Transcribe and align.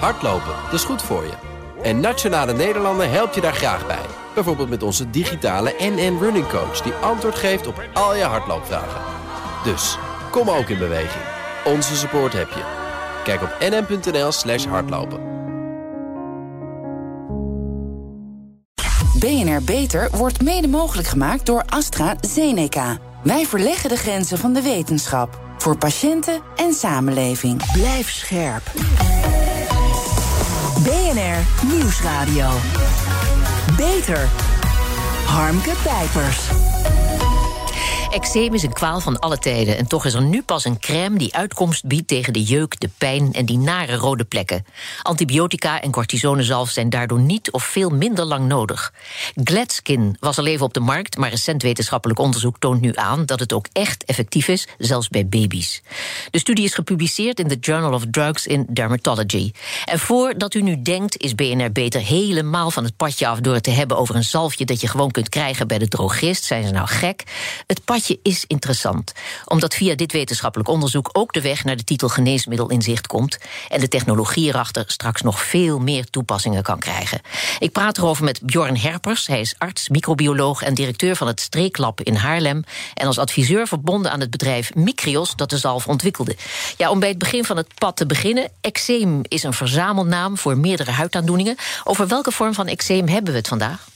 Hardlopen, 0.00 0.54
dat 0.64 0.72
is 0.72 0.84
goed 0.84 1.02
voor 1.02 1.22
je. 1.24 1.32
En 1.82 2.00
Nationale 2.00 2.52
Nederlanden 2.52 3.10
helpt 3.10 3.34
je 3.34 3.40
daar 3.40 3.54
graag 3.54 3.86
bij. 3.86 4.06
Bijvoorbeeld 4.34 4.68
met 4.68 4.82
onze 4.82 5.10
digitale 5.10 5.74
NN 5.78 6.18
Running 6.20 6.48
Coach... 6.48 6.80
die 6.80 6.92
antwoord 6.92 7.34
geeft 7.34 7.66
op 7.66 7.82
al 7.92 8.16
je 8.16 8.22
hardloopvragen. 8.22 9.00
Dus, 9.64 9.98
kom 10.30 10.50
ook 10.50 10.68
in 10.68 10.78
beweging. 10.78 11.24
Onze 11.64 11.96
support 11.96 12.32
heb 12.32 12.48
je. 12.48 12.62
Kijk 13.24 13.42
op 13.42 13.56
nn.nl 13.60 14.32
slash 14.32 14.64
hardlopen. 14.66 15.32
BNR 19.18 19.62
Beter 19.62 20.08
wordt 20.10 20.42
mede 20.42 20.68
mogelijk 20.68 21.08
gemaakt 21.08 21.46
door 21.46 21.62
AstraZeneca. 21.68 22.98
Wij 23.22 23.46
verleggen 23.46 23.88
de 23.88 23.96
grenzen 23.96 24.38
van 24.38 24.52
de 24.52 24.62
wetenschap. 24.62 25.40
Voor 25.58 25.78
patiënten 25.78 26.40
en 26.56 26.72
samenleving. 26.72 27.72
Blijf 27.72 28.10
scherp. 28.10 28.62
BNR 30.82 31.66
Nieuwsradio. 31.66 32.50
Beter. 33.76 34.28
Harmke 35.26 35.72
Pijpers. 35.82 36.48
Eczeem 38.14 38.54
is 38.54 38.62
een 38.62 38.72
kwaal 38.72 39.00
van 39.00 39.18
alle 39.18 39.38
tijden. 39.38 39.76
En 39.76 39.86
toch 39.86 40.04
is 40.04 40.14
er 40.14 40.22
nu 40.22 40.42
pas 40.42 40.64
een 40.64 40.78
crème 40.78 41.18
die 41.18 41.34
uitkomst 41.34 41.86
biedt 41.86 42.08
tegen 42.08 42.32
de 42.32 42.42
jeuk, 42.42 42.80
de 42.80 42.90
pijn 42.98 43.32
en 43.32 43.46
die 43.46 43.58
nare 43.58 43.96
rode 43.96 44.24
plekken. 44.24 44.64
Antibiotica 45.02 45.80
en 45.80 45.90
cortisonezalf 45.90 46.70
zijn 46.70 46.90
daardoor 46.90 47.20
niet 47.20 47.50
of 47.50 47.64
veel 47.64 47.90
minder 47.90 48.24
lang 48.24 48.46
nodig. 48.46 48.92
Gladskin 49.44 50.16
was 50.20 50.38
al 50.38 50.46
even 50.46 50.66
op 50.66 50.74
de 50.74 50.80
markt, 50.80 51.16
maar 51.16 51.30
recent 51.30 51.62
wetenschappelijk 51.62 52.20
onderzoek 52.20 52.58
toont 52.58 52.80
nu 52.80 52.92
aan 52.94 53.26
dat 53.26 53.40
het 53.40 53.52
ook 53.52 53.66
echt 53.72 54.04
effectief 54.04 54.48
is, 54.48 54.68
zelfs 54.78 55.08
bij 55.08 55.26
baby's. 55.26 55.82
De 56.30 56.38
studie 56.38 56.64
is 56.64 56.74
gepubliceerd 56.74 57.40
in 57.40 57.48
the 57.48 57.58
Journal 57.60 57.92
of 57.92 58.04
Drugs 58.10 58.46
in 58.46 58.66
Dermatology. 58.70 59.52
En 59.84 59.98
voordat 59.98 60.54
u 60.54 60.62
nu 60.62 60.82
denkt, 60.82 61.16
is 61.16 61.34
BNR 61.34 61.72
beter 61.72 62.00
helemaal 62.00 62.70
van 62.70 62.84
het 62.84 62.96
padje 62.96 63.26
af 63.26 63.40
door 63.40 63.54
het 63.54 63.62
te 63.62 63.70
hebben 63.70 63.96
over 63.96 64.14
een 64.14 64.24
zalfje 64.24 64.64
dat 64.64 64.80
je 64.80 64.88
gewoon 64.88 65.10
kunt 65.10 65.28
krijgen 65.28 65.68
bij 65.68 65.78
de 65.78 65.88
drogist. 65.88 66.44
Zijn 66.44 66.66
ze 66.66 66.72
nou 66.72 66.86
gek? 66.86 67.22
Het 67.66 67.84
padje 67.84 68.02
is 68.22 68.44
interessant, 68.46 69.12
omdat 69.44 69.74
via 69.74 69.94
dit 69.94 70.12
wetenschappelijk 70.12 70.68
onderzoek 70.68 71.10
ook 71.12 71.32
de 71.32 71.40
weg 71.40 71.64
naar 71.64 71.76
de 71.76 71.84
titel 71.84 72.08
geneesmiddel 72.08 72.70
in 72.70 72.82
zicht 72.82 73.06
komt 73.06 73.38
en 73.68 73.80
de 73.80 73.88
technologie 73.88 74.48
erachter 74.48 74.84
straks 74.86 75.22
nog 75.22 75.42
veel 75.42 75.78
meer 75.78 76.04
toepassingen 76.10 76.62
kan 76.62 76.78
krijgen. 76.78 77.20
Ik 77.58 77.72
praat 77.72 77.98
erover 77.98 78.24
met 78.24 78.40
Bjorn 78.42 78.76
Herpers. 78.76 79.26
Hij 79.26 79.40
is 79.40 79.54
arts, 79.58 79.88
microbioloog 79.88 80.62
en 80.62 80.74
directeur 80.74 81.16
van 81.16 81.26
het 81.26 81.40
Streeklab 81.40 82.00
in 82.00 82.14
Haarlem 82.14 82.64
en 82.94 83.06
als 83.06 83.18
adviseur 83.18 83.66
verbonden 83.66 84.10
aan 84.10 84.20
het 84.20 84.30
bedrijf 84.30 84.74
Micrios 84.74 85.36
dat 85.36 85.50
de 85.50 85.58
zalf 85.58 85.88
ontwikkelde. 85.88 86.36
Ja, 86.76 86.90
om 86.90 86.98
bij 86.98 87.08
het 87.08 87.18
begin 87.18 87.44
van 87.44 87.56
het 87.56 87.74
pad 87.74 87.96
te 87.96 88.06
beginnen, 88.06 88.50
eczeem 88.60 89.20
is 89.22 89.42
een 89.42 89.52
verzamelnaam 89.52 90.38
voor 90.38 90.58
meerdere 90.58 90.90
huidaandoeningen. 90.90 91.56
Over 91.84 92.08
welke 92.08 92.32
vorm 92.32 92.54
van 92.54 92.66
eczeem 92.66 93.08
hebben 93.08 93.32
we 93.32 93.38
het 93.38 93.48
vandaag? 93.48 93.93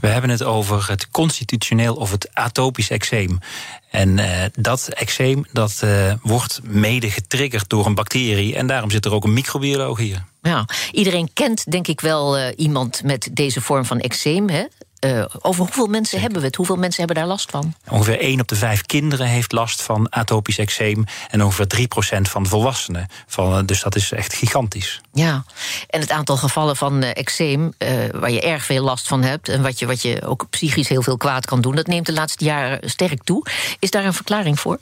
We 0.00 0.08
hebben 0.08 0.30
het 0.30 0.42
over 0.42 0.88
het 0.88 1.08
constitutioneel 1.10 1.94
of 1.94 2.10
het 2.10 2.28
atopisch 2.32 2.90
eczeem. 2.90 3.38
En 3.90 4.18
uh, 4.18 4.42
dat 4.52 4.88
eczeem 4.88 5.44
dat, 5.52 5.80
uh, 5.84 6.12
wordt 6.22 6.60
mede 6.62 7.10
getriggerd 7.10 7.68
door 7.68 7.86
een 7.86 7.94
bacterie. 7.94 8.56
En 8.56 8.66
daarom 8.66 8.90
zit 8.90 9.04
er 9.04 9.12
ook 9.12 9.24
een 9.24 9.32
microbioloog 9.32 9.98
hier. 9.98 10.24
Ja, 10.42 10.68
iedereen 10.90 11.30
kent 11.32 11.70
denk 11.70 11.86
ik 11.86 12.00
wel 12.00 12.38
uh, 12.38 12.46
iemand 12.56 13.02
met 13.02 13.30
deze 13.32 13.60
vorm 13.60 13.84
van 13.84 14.00
eczeem. 14.00 14.48
Hè? 14.48 14.64
Uh, 15.00 15.24
over 15.40 15.64
hoeveel 15.64 15.86
mensen 15.86 16.04
Zeker. 16.04 16.20
hebben 16.20 16.40
we 16.40 16.46
het? 16.46 16.56
Hoeveel 16.56 16.76
mensen 16.76 16.98
hebben 16.98 17.16
daar 17.16 17.26
last 17.26 17.50
van? 17.50 17.74
Ongeveer 17.88 18.20
1 18.20 18.40
op 18.40 18.48
de 18.48 18.56
5 18.56 18.82
kinderen 18.82 19.26
heeft 19.26 19.52
last 19.52 19.82
van 19.82 20.12
atopisch 20.12 20.58
eczeem. 20.58 21.04
En 21.30 21.44
ongeveer 21.44 21.88
3% 22.18 22.20
van 22.20 22.46
volwassenen. 22.46 23.08
Van, 23.26 23.66
dus 23.66 23.80
dat 23.80 23.96
is 23.96 24.12
echt 24.12 24.34
gigantisch. 24.34 25.00
Ja, 25.12 25.44
en 25.88 26.00
het 26.00 26.10
aantal 26.10 26.36
gevallen 26.36 26.76
van 26.76 27.02
uh, 27.02 27.10
eczeem, 27.12 27.72
uh, 27.78 27.88
waar 28.12 28.30
je 28.30 28.40
erg 28.40 28.64
veel 28.64 28.84
last 28.84 29.08
van 29.08 29.22
hebt. 29.22 29.48
en 29.48 29.62
wat 29.62 29.78
je, 29.78 29.86
wat 29.86 30.02
je 30.02 30.26
ook 30.26 30.46
psychisch 30.50 30.88
heel 30.88 31.02
veel 31.02 31.16
kwaad 31.16 31.46
kan 31.46 31.60
doen. 31.60 31.74
dat 31.74 31.86
neemt 31.86 32.06
de 32.06 32.12
laatste 32.12 32.44
jaren 32.44 32.90
sterk 32.90 33.24
toe. 33.24 33.46
Is 33.78 33.90
daar 33.90 34.04
een 34.04 34.14
verklaring 34.14 34.60
voor? 34.60 34.78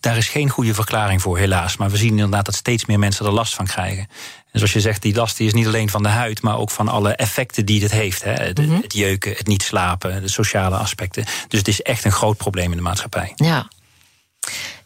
Daar 0.00 0.16
is 0.16 0.28
geen 0.28 0.48
goede 0.48 0.74
verklaring 0.74 1.22
voor, 1.22 1.38
helaas. 1.38 1.76
Maar 1.76 1.90
we 1.90 1.96
zien 1.96 2.10
inderdaad 2.10 2.44
dat 2.44 2.54
steeds 2.54 2.86
meer 2.86 2.98
mensen 2.98 3.26
er 3.26 3.32
last 3.32 3.54
van 3.54 3.66
krijgen. 3.66 4.08
En 4.52 4.58
zoals 4.58 4.72
je 4.72 4.80
zegt, 4.80 5.02
die 5.02 5.14
last 5.14 5.36
die 5.36 5.46
is 5.46 5.52
niet 5.52 5.66
alleen 5.66 5.90
van 5.90 6.02
de 6.02 6.08
huid, 6.08 6.42
maar 6.42 6.58
ook 6.58 6.70
van 6.70 6.88
alle 6.88 7.12
effecten 7.12 7.66
die 7.66 7.82
het 7.82 7.90
heeft. 7.90 8.22
Hè. 8.22 8.52
De, 8.52 8.62
mm 8.62 8.68
-hmm. 8.68 8.82
Het 8.82 8.92
jeuken, 8.92 9.32
het 9.36 9.46
niet 9.46 9.62
slapen, 9.62 10.22
de 10.22 10.28
sociale 10.28 10.76
aspecten. 10.76 11.24
Dus 11.48 11.58
het 11.58 11.68
is 11.68 11.82
echt 11.82 12.04
een 12.04 12.12
groot 12.12 12.36
probleem 12.36 12.70
in 12.70 12.76
de 12.76 12.82
maatschappij. 12.82 13.32
Ja. 13.36 13.68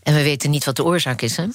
En 0.02 0.14
we 0.14 0.22
weten 0.22 0.50
niet 0.50 0.64
wat 0.64 0.76
de 0.76 0.84
oorzaak 0.84 1.22
is, 1.22 1.36
hè? 1.36 1.46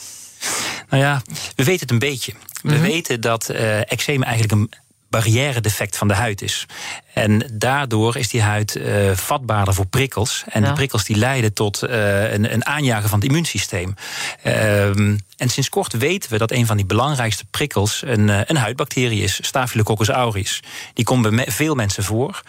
Nou 0.90 1.04
ja, 1.04 1.22
we 1.56 1.64
weten 1.64 1.82
het 1.82 1.92
een 1.92 2.00
beetje. 2.00 2.32
We 2.32 2.70
mm 2.70 2.74
-hmm. 2.74 2.82
weten 2.82 3.22
dat 3.22 3.50
uh, 3.52 3.92
eczeem 3.92 4.24
eigenlijk 4.24 4.54
een 4.54 4.72
barrière 5.12 5.62
defect 5.62 5.98
van 5.98 6.08
de 6.08 6.14
huid 6.14 6.42
is. 6.42 6.66
En 7.14 7.50
daardoor 7.54 8.18
is 8.18 8.30
die 8.30 8.42
huid 8.42 8.76
uh, 8.76 9.12
vatbaarder 9.12 9.74
voor 9.74 9.86
prikkels. 9.86 10.44
En 10.48 10.62
ja. 10.62 10.68
die 10.68 10.76
prikkels 10.76 11.04
die 11.04 11.16
leiden 11.16 11.54
tot 11.54 11.84
uh, 11.84 12.32
een, 12.32 12.54
een, 12.54 12.66
aanjagen 12.66 13.10
van 13.10 13.20
het 13.20 13.28
immuunsysteem. 13.28 13.96
Um, 14.44 15.20
en 15.38 15.50
sinds 15.50 15.70
kort 15.70 15.94
weten 15.94 16.32
we 16.32 16.38
dat 16.38 16.52
een 16.52 16.66
van 16.66 16.78
die 16.78 16.86
belangrijkste 16.86 17.46
prikkels 17.52 18.02
een, 18.06 18.28
uh, 18.28 18.40
een 18.46 18.56
huidbacterie 18.56 19.24
is, 19.24 19.40
Staphylococcus 19.42 20.10
aureus. 20.10 20.64
Die 20.94 21.06
komt 21.06 21.22
bij 21.22 21.32
me 21.32 21.46
veel 21.48 21.76
mensen 21.76 22.04
voor, 22.04 22.42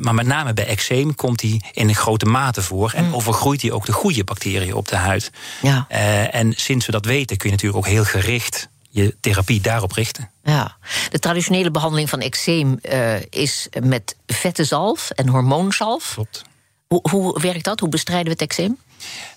maar 0.00 0.14
met 0.14 0.26
name 0.26 0.54
bij 0.54 0.66
eczeem 0.66 1.14
komt 1.14 1.38
die 1.38 1.64
in 1.72 1.88
een 1.88 1.94
grote 1.94 2.26
mate 2.26 2.62
voor 2.62 2.92
en 2.94 3.04
mm. 3.04 3.14
overgroeit 3.14 3.60
die 3.60 3.72
ook 3.72 3.86
de 3.86 3.92
goede 3.92 4.24
bacteriën 4.24 4.74
op 4.74 4.88
de 4.88 4.96
huid. 4.96 5.30
Ja. 5.62 5.86
en 6.30 6.52
sinds 6.56 6.86
we 6.86 6.92
dat 6.92 7.04
weten 7.04 7.36
kun 7.36 7.48
je 7.48 7.54
natuurlijk 7.54 7.86
ook 7.86 7.92
heel 7.92 8.04
gericht 8.04 8.68
je 8.96 9.16
therapie 9.20 9.60
daarop 9.60 9.92
richten. 9.92 10.30
Ja, 10.42 10.76
de 11.10 11.18
traditionele 11.18 11.70
behandeling 11.70 12.08
van 12.08 12.20
eczeem 12.20 12.78
uh, 12.82 13.14
is 13.30 13.68
met 13.82 14.16
vette 14.26 14.64
zalf 14.64 15.10
en 15.10 15.28
hormoonzalf. 15.28 16.10
Klopt. 16.14 16.42
Hoe, 16.86 17.00
hoe 17.10 17.40
werkt 17.40 17.64
dat? 17.64 17.80
Hoe 17.80 17.88
bestrijden 17.88 18.24
we 18.24 18.32
het 18.32 18.40
eczeem? 18.40 18.78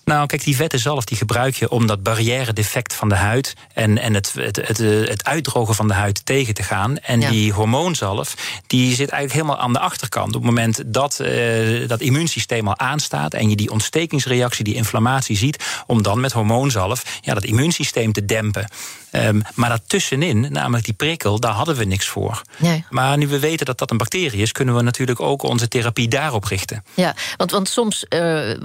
Nou, 0.09 0.25
kijk, 0.25 0.43
die 0.43 0.55
vette 0.55 0.77
zalf 0.77 1.03
die 1.03 1.17
gebruik 1.17 1.55
je 1.55 1.69
om 1.69 1.87
dat 1.87 2.03
barrière 2.03 2.53
defect 2.53 2.93
van 2.93 3.09
de 3.09 3.15
huid 3.15 3.53
en, 3.73 3.97
en 3.97 4.13
het, 4.13 4.33
het, 4.33 4.55
het, 4.55 4.77
het 4.77 5.23
uitdrogen 5.23 5.75
van 5.75 5.87
de 5.87 5.93
huid 5.93 6.25
tegen 6.25 6.53
te 6.53 6.63
gaan. 6.63 6.97
En 6.97 7.21
ja. 7.21 7.29
die 7.29 7.51
hormoonzalf, 7.53 8.35
die 8.67 8.95
zit 8.95 9.09
eigenlijk 9.09 9.33
helemaal 9.33 9.63
aan 9.63 9.73
de 9.73 9.79
achterkant. 9.79 10.27
Op 10.27 10.33
het 10.33 10.43
moment 10.43 10.81
dat 10.85 11.19
uh, 11.21 11.87
dat 11.87 12.01
immuunsysteem 12.01 12.67
al 12.67 12.77
aanstaat 12.77 13.33
en 13.33 13.49
je 13.49 13.55
die 13.55 13.71
ontstekingsreactie, 13.71 14.63
die 14.63 14.75
inflammatie 14.75 15.37
ziet, 15.37 15.83
om 15.87 16.01
dan 16.01 16.19
met 16.19 16.31
hormoonzalf 16.31 17.19
ja, 17.21 17.33
dat 17.33 17.43
immuunsysteem 17.43 18.11
te 18.11 18.25
dempen. 18.25 18.67
Um, 19.11 19.41
maar 19.55 19.69
daartussenin, 19.69 20.51
namelijk 20.51 20.85
die 20.85 20.93
prikkel, 20.93 21.39
daar 21.39 21.51
hadden 21.51 21.75
we 21.75 21.83
niks 21.83 22.07
voor. 22.07 22.41
Nee. 22.57 22.85
Maar 22.89 23.17
nu 23.17 23.27
we 23.27 23.39
weten 23.39 23.65
dat 23.65 23.77
dat 23.77 23.91
een 23.91 23.97
bacterie 23.97 24.41
is, 24.41 24.51
kunnen 24.51 24.75
we 24.75 24.81
natuurlijk 24.81 25.19
ook 25.19 25.43
onze 25.43 25.67
therapie 25.67 26.07
daarop 26.07 26.43
richten. 26.43 26.83
Ja, 26.93 27.15
want, 27.37 27.51
want 27.51 27.69
soms 27.69 28.05
uh, 28.09 28.19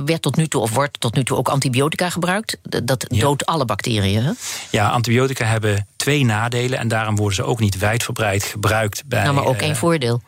werd 0.04 0.22
tot 0.22 0.36
nu 0.36 0.48
toe, 0.48 0.62
of 0.62 0.70
wordt 0.70 1.00
tot 1.00 1.14
nu 1.14 1.24
toe 1.24 1.33
ook 1.36 1.48
antibiotica 1.48 2.10
gebruikt. 2.10 2.58
Dat 2.62 3.06
doodt 3.08 3.42
ja. 3.46 3.52
alle 3.52 3.64
bacteriën. 3.64 4.22
Hè? 4.22 4.32
Ja, 4.70 4.88
antibiotica 4.88 5.44
hebben 5.44 5.86
twee 6.04 6.24
nadelen 6.24 6.78
en 6.78 6.88
daarom 6.88 7.16
worden 7.16 7.34
ze 7.34 7.42
ook 7.42 7.60
niet 7.60 7.78
wijdverbreid 7.78 8.44
gebruikt 8.44 9.02
bij. 9.06 9.22
Nou, 9.22 9.34
maar 9.34 9.44
ook 9.44 9.60
één 9.60 9.70
uh, 9.70 9.76
voordeel. 9.76 10.22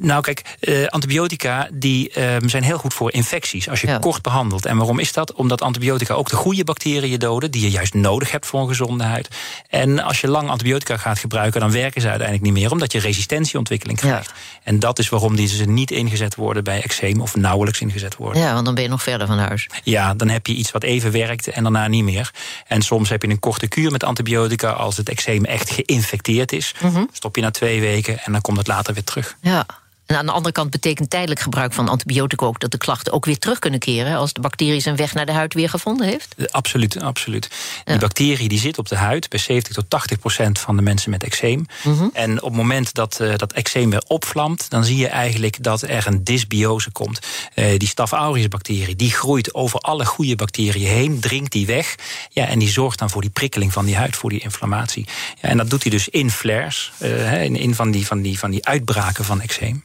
Nou, 0.00 0.22
kijk, 0.22 0.56
uh, 0.60 0.86
antibiotica 0.86 1.68
die, 1.72 2.12
uh, 2.18 2.36
zijn 2.46 2.62
heel 2.62 2.78
goed 2.78 2.94
voor 2.94 3.12
infecties 3.12 3.68
als 3.68 3.80
je 3.80 3.86
ja. 3.86 3.98
kort 3.98 4.22
behandelt. 4.22 4.66
En 4.66 4.76
waarom 4.76 4.98
is 4.98 5.12
dat? 5.12 5.32
Omdat 5.32 5.62
antibiotica 5.62 6.14
ook 6.14 6.28
de 6.28 6.36
goede 6.36 6.64
bacteriën 6.64 7.18
doden, 7.18 7.50
die 7.50 7.62
je 7.62 7.70
juist 7.70 7.94
nodig 7.94 8.30
hebt 8.30 8.46
voor 8.46 8.60
een 8.60 8.68
gezonde 8.68 9.04
huid. 9.04 9.28
En 9.68 10.02
als 10.02 10.20
je 10.20 10.28
lang 10.28 10.48
antibiotica 10.48 10.96
gaat 10.96 11.18
gebruiken, 11.18 11.60
dan 11.60 11.72
werken 11.72 12.00
ze 12.00 12.08
uiteindelijk 12.08 12.46
niet 12.46 12.58
meer, 12.62 12.70
omdat 12.70 12.92
je 12.92 12.98
resistentieontwikkeling 12.98 13.98
krijgt. 13.98 14.26
Ja. 14.26 14.60
En 14.62 14.78
dat 14.78 14.98
is 14.98 15.08
waarom 15.08 15.36
die 15.36 15.48
ze 15.48 15.64
niet 15.64 15.90
ingezet 15.90 16.34
worden 16.34 16.64
bij 16.64 16.82
eczeem 16.82 17.20
of 17.20 17.36
nauwelijks 17.36 17.80
ingezet 17.80 18.16
worden. 18.16 18.42
Ja, 18.42 18.52
want 18.52 18.64
dan 18.64 18.74
ben 18.74 18.82
je 18.82 18.90
nog 18.90 19.02
verder 19.02 19.26
van 19.26 19.38
huis. 19.38 19.66
Ja, 19.82 20.14
dan 20.14 20.28
heb 20.28 20.46
je 20.46 20.54
iets 20.54 20.70
wat 20.70 20.82
even 20.82 21.12
werkt 21.12 21.48
en 21.48 21.62
daarna 21.62 21.88
niet 21.88 22.04
meer. 22.04 22.30
En 22.66 22.82
soms 22.82 23.08
heb 23.08 23.22
je 23.22 23.28
een 23.28 23.38
korte 23.38 23.68
kuur 23.68 23.90
met 23.90 24.04
antibiotica 24.04 24.49
als 24.58 24.96
het 24.96 25.08
eczeem 25.08 25.44
echt 25.44 25.70
geïnfecteerd 25.70 26.52
is. 26.52 26.74
Mm 26.82 26.94
-hmm. 26.94 27.08
Stop 27.12 27.36
je 27.36 27.42
na 27.42 27.50
twee 27.50 27.80
weken 27.80 28.18
en 28.18 28.32
dan 28.32 28.40
komt 28.40 28.58
het 28.58 28.66
later 28.66 28.94
weer 28.94 29.04
terug. 29.04 29.36
Ja. 29.40 29.66
En 30.10 30.16
aan 30.16 30.26
de 30.26 30.32
andere 30.32 30.52
kant 30.54 30.70
betekent 30.70 31.10
tijdelijk 31.10 31.40
gebruik 31.40 31.72
van 31.72 31.88
antibiotica 31.88 32.46
ook 32.46 32.60
dat 32.60 32.70
de 32.70 32.78
klachten 32.78 33.12
ook 33.12 33.24
weer 33.24 33.38
terug 33.38 33.58
kunnen 33.58 33.80
keren 33.80 34.16
als 34.16 34.32
de 34.32 34.40
bacterie 34.40 34.80
zijn 34.80 34.96
weg 34.96 35.14
naar 35.14 35.26
de 35.26 35.32
huid 35.32 35.54
weer 35.54 35.68
gevonden 35.68 36.06
heeft? 36.06 36.34
Absoluut, 36.50 37.00
absoluut. 37.00 37.48
Ja. 37.84 37.92
Die 37.92 38.00
bacterie 38.00 38.48
die 38.48 38.58
zit 38.58 38.78
op 38.78 38.88
de 38.88 38.96
huid 38.96 39.28
bij 39.28 39.38
70 39.38 39.74
tot 39.74 39.90
80 39.90 40.18
procent 40.18 40.58
van 40.58 40.76
de 40.76 40.82
mensen 40.82 41.10
met 41.10 41.24
eczeem. 41.24 41.66
Mm 41.82 41.98
-hmm. 41.98 42.10
En 42.12 42.42
op 42.42 42.48
het 42.48 42.56
moment 42.56 42.94
dat 42.94 43.18
uh, 43.22 43.36
dat 43.36 43.52
eczeem 43.52 43.90
weer 43.90 44.02
opvlamt, 44.06 44.70
dan 44.70 44.84
zie 44.84 44.96
je 44.96 45.08
eigenlijk 45.08 45.62
dat 45.62 45.82
er 45.82 46.06
een 46.06 46.24
dysbiose 46.24 46.90
komt. 46.90 47.18
Uh, 47.54 47.78
die 47.78 47.88
Staph 47.88 48.12
aureus 48.12 48.48
bacterie 48.48 48.96
die 48.96 49.10
groeit 49.10 49.54
over 49.54 49.80
alle 49.80 50.04
goede 50.04 50.36
bacteriën 50.36 50.88
heen, 50.88 51.20
dringt 51.20 51.52
die 51.52 51.66
weg. 51.66 51.94
Ja, 52.30 52.46
en 52.46 52.58
die 52.58 52.70
zorgt 52.70 52.98
dan 52.98 53.10
voor 53.10 53.20
die 53.20 53.30
prikkeling 53.30 53.72
van 53.72 53.84
die 53.84 53.96
huid, 53.96 54.16
voor 54.16 54.30
die 54.30 54.40
inflammatie. 54.40 55.06
Ja, 55.40 55.48
en 55.48 55.56
dat 55.56 55.70
doet 55.70 55.82
hij 55.82 55.90
dus 55.90 56.08
in 56.08 56.30
flares, 56.30 56.92
uh, 57.02 57.44
in, 57.44 57.56
in 57.56 57.74
van, 57.74 57.90
die, 57.90 58.06
van, 58.06 58.22
die, 58.22 58.38
van 58.38 58.50
die 58.50 58.66
uitbraken 58.66 59.24
van 59.24 59.40
eczeem. 59.40 59.82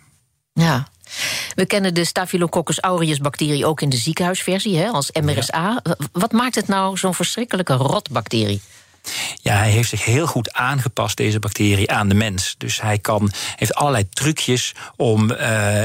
Ja. 0.60 0.88
We 1.56 1.66
kennen 1.66 1.94
de 1.94 2.06
Staphylococcus 2.06 2.80
aureus 2.80 3.18
bacterie 3.18 3.66
ook 3.66 3.82
in 3.82 3.90
de 3.90 3.98
ziekenhuisversie 3.98 4.78
hè, 4.78 4.88
als 4.88 5.12
MRSA. 5.12 5.82
Ja. 5.84 5.96
Wat 6.12 6.32
maakt 6.32 6.56
het 6.56 6.68
nou 6.68 6.98
zo'n 6.98 7.14
verschrikkelijke 7.14 7.74
rotbacterie? 7.74 8.62
Ja, 9.42 9.58
hij 9.58 9.70
heeft 9.70 9.90
zich 9.90 10.06
heel 10.06 10.28
goed 10.28 10.54
aangepast, 10.54 11.18
deze 11.18 11.40
bacterie, 11.40 11.92
aan 11.92 12.10
de 12.10 12.16
mens. 12.16 12.56
Dus 12.58 12.82
hij 12.82 12.98
kan, 12.98 13.32
heeft 13.56 13.76
allerlei 13.76 14.10
trucjes 14.10 14.74
om 14.96 15.32
uh, 15.32 15.38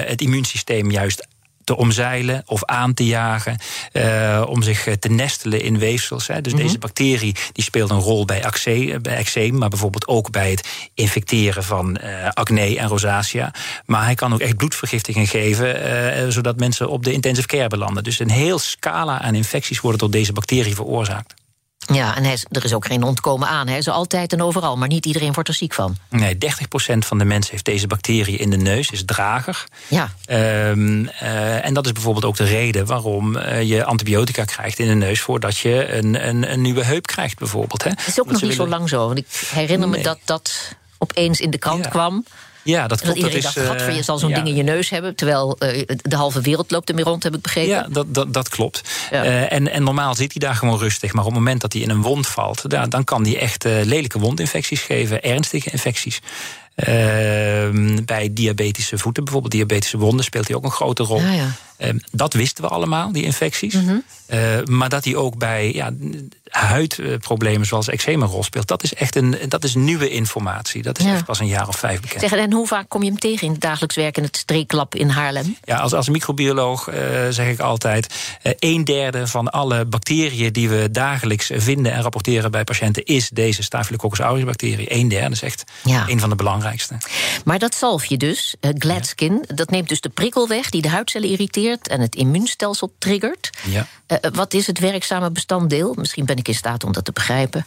het 0.04 0.20
immuunsysteem 0.20 0.90
juist 0.90 1.26
te 1.64 1.76
omzeilen 1.76 2.42
of 2.46 2.64
aan 2.64 2.94
te 2.94 3.06
jagen, 3.06 3.58
uh, 3.92 4.44
om 4.48 4.62
zich 4.62 4.88
te 4.98 5.08
nestelen 5.08 5.62
in 5.62 5.78
weefsels. 5.78 6.26
Hè. 6.26 6.40
Dus 6.40 6.52
mm 6.52 6.58
-hmm. 6.58 6.66
deze 6.66 6.78
bacterie 6.78 7.34
die 7.52 7.64
speelt 7.64 7.90
een 7.90 8.00
rol 8.00 8.24
bij, 8.24 8.44
acne, 8.44 9.00
bij 9.00 9.16
eczeem, 9.16 9.58
maar 9.58 9.68
bijvoorbeeld 9.68 10.06
ook 10.06 10.30
bij 10.30 10.50
het 10.50 10.68
infecteren 10.94 11.64
van 11.64 11.98
uh, 12.04 12.28
acne 12.28 12.78
en 12.78 12.88
rosacea. 12.88 13.52
Maar 13.86 14.04
hij 14.04 14.14
kan 14.14 14.32
ook 14.32 14.40
echt 14.40 14.56
bloedvergiftiging 14.56 15.30
geven, 15.30 15.86
uh, 15.86 16.28
zodat 16.28 16.58
mensen 16.58 16.88
op 16.88 17.04
de 17.04 17.12
intensive 17.12 17.46
care 17.46 17.68
belanden. 17.68 18.04
Dus 18.04 18.18
een 18.18 18.30
heel 18.30 18.58
scala 18.58 19.20
aan 19.20 19.34
infecties 19.34 19.80
worden 19.80 20.00
door 20.00 20.10
deze 20.10 20.32
bacterie 20.32 20.74
veroorzaakt. 20.74 21.34
Ja, 21.86 22.16
en 22.16 22.24
hij 22.24 22.32
is, 22.32 22.44
er 22.50 22.64
is 22.64 22.72
ook 22.72 22.86
geen 22.86 23.02
ontkomen 23.02 23.48
aan. 23.48 23.66
Hij 23.68 23.78
is 23.78 23.88
altijd 23.88 24.32
en 24.32 24.42
overal, 24.42 24.76
maar 24.76 24.88
niet 24.88 25.06
iedereen 25.06 25.32
wordt 25.32 25.48
er 25.48 25.54
ziek 25.54 25.72
van. 25.74 25.96
Nee, 26.08 26.34
30% 26.34 26.38
van 26.98 27.18
de 27.18 27.24
mensen 27.24 27.50
heeft 27.50 27.64
deze 27.64 27.86
bacterie 27.86 28.36
in 28.38 28.50
de 28.50 28.56
neus, 28.56 28.90
is 28.90 29.04
drager. 29.04 29.64
Ja. 29.88 30.10
Um, 30.70 31.02
uh, 31.22 31.64
en 31.64 31.74
dat 31.74 31.86
is 31.86 31.92
bijvoorbeeld 31.92 32.24
ook 32.24 32.36
de 32.36 32.44
reden 32.44 32.86
waarom 32.86 33.36
uh, 33.36 33.62
je 33.62 33.84
antibiotica 33.84 34.44
krijgt 34.44 34.78
in 34.78 34.88
de 34.88 34.94
neus... 34.94 35.20
voordat 35.20 35.58
je 35.58 35.92
een, 35.92 36.28
een, 36.28 36.52
een 36.52 36.60
nieuwe 36.60 36.84
heup 36.84 37.06
krijgt, 37.06 37.38
bijvoorbeeld. 37.38 37.84
Hè. 37.84 37.90
Het 37.90 38.06
is 38.06 38.20
ook 38.20 38.24
nog 38.26 38.32
niet 38.34 38.40
willen... 38.40 38.56
zo 38.56 38.66
lang 38.68 38.88
zo. 38.88 39.06
Want 39.06 39.18
ik 39.18 39.26
herinner 39.52 39.88
me 39.88 39.94
Nee. 39.94 40.04
dat 40.04 40.18
dat 40.24 40.74
opeens 40.98 41.40
in 41.40 41.50
de 41.50 41.58
krant 41.58 41.84
Ja. 41.84 41.90
kwam. 41.90 42.24
Ja, 42.62 42.80
dat 42.80 42.88
Dat 42.88 43.00
klopt. 43.00 43.16
iedereen 43.16 43.40
dat 43.42 43.54
dacht, 43.54 43.56
is, 43.66 43.72
gadver, 43.72 43.88
eh, 43.88 43.96
je 43.96 44.02
zal 44.02 44.18
zo'n 44.18 44.28
ja. 44.28 44.34
ding 44.34 44.48
in 44.48 44.54
je 44.54 44.62
neus 44.62 44.90
hebben... 44.90 45.14
terwijl 45.14 45.56
eh, 45.58 45.82
de 45.96 46.16
halve 46.16 46.40
wereld 46.40 46.70
loopt 46.70 46.88
ermee 46.88 47.04
rond, 47.04 47.22
heb 47.22 47.34
ik 47.34 47.40
begrepen. 47.42 47.70
Ja, 47.70 47.86
dat, 47.90 48.14
dat, 48.14 48.32
dat 48.34 48.48
klopt. 48.48 48.82
Ja. 49.10 49.24
Eh, 49.24 49.52
en, 49.52 49.68
en 49.72 49.82
normaal 49.82 50.14
zit 50.14 50.32
hij 50.32 50.48
daar 50.48 50.54
gewoon 50.56 50.78
rustig. 50.78 51.12
Maar 51.12 51.24
op 51.24 51.30
het 51.30 51.38
moment 51.38 51.60
dat 51.60 51.72
hij 51.72 51.82
in 51.82 51.90
een 51.90 52.02
wond 52.02 52.26
valt, 52.26 52.70
da- 52.70 52.86
dan 52.86 53.04
kan 53.04 53.24
hij 53.24 53.38
echt 53.38 53.64
lelijke 53.64 54.18
wondinfecties 54.18 54.80
geven, 54.80 55.22
ernstige 55.22 55.70
infecties. 55.70 56.20
Ehm, 56.74 58.04
bij 58.04 58.28
diabetische 58.32 58.98
voeten, 58.98 59.22
bijvoorbeeld 59.24 59.52
diabetische 59.52 59.98
wonden, 59.98 60.24
speelt 60.24 60.46
hij 60.48 60.56
ook 60.56 60.64
een 60.64 60.70
grote 60.70 61.02
rol. 61.02 61.20
Ja, 61.20 61.32
ja. 61.32 61.48
Dat 62.10 62.32
wisten 62.34 62.64
we 62.64 62.70
allemaal, 62.70 63.12
die 63.12 63.24
infecties. 63.24 63.74
Mhm. 63.74 63.96
Eh, 64.26 64.38
maar 64.64 64.88
dat 64.88 65.04
hij 65.04 65.16
ook 65.16 65.38
bij 65.38 65.72
ja, 65.72 65.90
huidproblemen 66.50 67.66
zoals 67.66 67.88
eczeem 67.88 68.22
een 68.22 68.28
rol 68.28 68.42
speelt, 68.42 68.66
dat 68.68 68.82
is 68.82 68.94
echt 68.94 69.16
een, 69.16 69.36
dat 69.48 69.64
is 69.64 69.74
nieuwe 69.74 70.08
informatie. 70.10 70.82
Dat 70.82 70.98
is 70.98 71.04
Ja. 71.04 71.12
echt 71.14 71.24
pas 71.24 71.40
een 71.40 71.46
jaar 71.46 71.68
of 71.68 71.76
vijf 71.76 72.00
bekend. 72.00 72.20
Zeg, 72.20 72.32
en 72.32 72.52
hoe 72.52 72.66
vaak 72.66 72.88
kom 72.88 73.02
je 73.02 73.10
hem 73.10 73.18
tegen 73.18 73.46
in 73.46 73.52
het 73.52 73.60
dagelijks 73.60 73.96
werk 73.96 74.16
in 74.16 74.22
het 74.22 74.36
streeklab 74.36 74.94
in 74.94 75.08
Haarlem? 75.08 75.56
Ja, 75.64 75.76
als, 75.76 75.92
als 75.92 76.08
microbioloog 76.08 76.88
eh, 76.88 77.00
zeg 77.30 77.48
ik 77.48 77.58
altijd: 77.60 78.14
eh, 78.42 78.52
een 78.58 78.84
derde 78.84 79.26
van 79.26 79.50
alle 79.50 79.84
bacteriën 79.84 80.52
die 80.52 80.68
we 80.68 80.88
dagelijks 80.90 81.50
vinden 81.54 81.92
en 81.92 82.02
rapporteren 82.02 82.50
bij 82.50 82.64
patiënten 82.64 83.04
is 83.04 83.28
deze 83.28 83.62
Staphylococcus 83.62 84.18
aureus 84.20 84.44
bacterie. 84.44 84.94
Een 84.94 85.08
derde 85.08 85.30
is 85.34 85.42
echt 85.42 85.64
Ja. 85.84 86.08
een 86.08 86.20
van 86.20 86.28
de 86.28 86.36
belangrijkste. 86.36 86.96
Maar 87.44 87.58
dat 87.58 87.74
zalfje 87.74 88.16
dus, 88.16 88.54
uh, 88.60 88.70
Gladskin, 88.78 89.44
dat 89.54 89.70
neemt 89.70 89.88
dus 89.88 90.00
de 90.00 90.08
prikkel 90.08 90.48
weg 90.48 90.70
die 90.70 90.82
de 90.82 90.88
huidcellen 90.88 91.28
irriteert 91.28 91.69
en 91.78 92.00
het 92.00 92.14
immuunstelsel 92.14 92.94
triggert. 92.98 93.50
Ja. 93.66 93.86
Uh, 94.08 94.18
wat 94.32 94.54
is 94.54 94.66
het 94.66 94.78
werkzame 94.78 95.30
bestanddeel? 95.30 95.94
Misschien 95.94 96.24
ben 96.24 96.36
ik 96.36 96.48
in 96.48 96.54
staat 96.54 96.84
om 96.84 96.92
dat 96.92 97.04
te 97.04 97.12
begrijpen, 97.12 97.64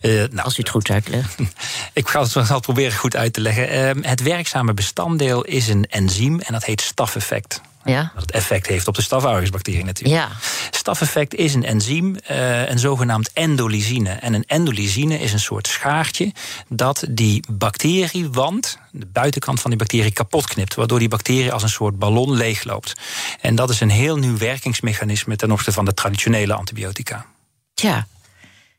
Eh, 0.00 0.10
nou, 0.10 0.40
als 0.42 0.58
u 0.58 0.60
het 0.60 0.68
goed 0.68 0.90
uitlegt. 0.90 1.34
Ik 1.92 2.08
ga 2.08 2.22
het 2.22 2.48
wel 2.48 2.60
proberen 2.60 2.98
goed 2.98 3.16
uit 3.16 3.32
te 3.32 3.40
leggen. 3.40 3.68
Ehm, 3.68 4.02
het 4.02 4.22
werkzame 4.22 4.74
bestanddeel 4.74 5.44
is 5.44 5.68
een 5.68 5.86
enzym 5.90 6.40
en 6.40 6.52
dat 6.52 6.64
heet 6.64 6.80
stafeffect. 6.80 7.60
Ja? 7.84 8.10
Dat 8.14 8.22
het 8.22 8.30
effect 8.30 8.66
heeft 8.66 8.88
op 8.88 8.94
de 8.94 9.02
Staph 9.02 9.24
aureus 9.24 9.50
bacterie 9.50 9.84
natuurlijk. 9.84 10.14
Ja. 10.14 10.30
Stafeffect 10.70 11.34
is 11.34 11.54
een 11.54 11.64
enzym, 11.64 12.16
eh, 12.16 12.68
een 12.68 12.78
zogenaamd 12.78 13.30
endolysine. 13.32 14.10
En 14.10 14.34
een 14.34 14.44
endolysine 14.46 15.18
is 15.18 15.32
een 15.32 15.40
soort 15.40 15.66
schaartje 15.66 16.32
dat 16.68 17.04
die 17.10 17.44
bacteriewand, 17.52 18.78
de 18.90 19.06
buitenkant 19.06 19.60
van 19.60 19.70
die 19.70 19.78
bacterie, 19.78 20.12
kapot 20.12 20.46
knipt. 20.46 20.74
Waardoor 20.74 20.98
die 20.98 21.08
bacterie 21.08 21.52
als 21.52 21.62
een 21.62 21.68
soort 21.68 21.98
ballon 21.98 22.32
leegloopt. 22.32 22.92
En 23.40 23.54
dat 23.54 23.70
is 23.70 23.80
een 23.80 23.90
heel 23.90 24.16
nieuw 24.16 24.36
werkingsmechanisme 24.36 25.36
ten 25.36 25.50
opzichte 25.50 25.72
van 25.72 25.84
de 25.84 25.94
traditionele 25.94 26.54
antibiotica. 26.54 27.26
Tja. 27.74 28.06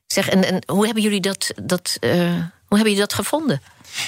Zeg, 0.07 0.29
en, 0.29 0.45
en 0.45 0.63
hoe 0.65 0.85
hebben 0.85 1.03
jullie 1.03 1.21
dat, 1.21 1.51
dat, 1.63 1.97
uh, 1.99 2.11
hoe 2.11 2.77
hebben 2.77 2.93
jullie 2.93 2.99
dat 2.99 3.13
gevonden? 3.13 3.61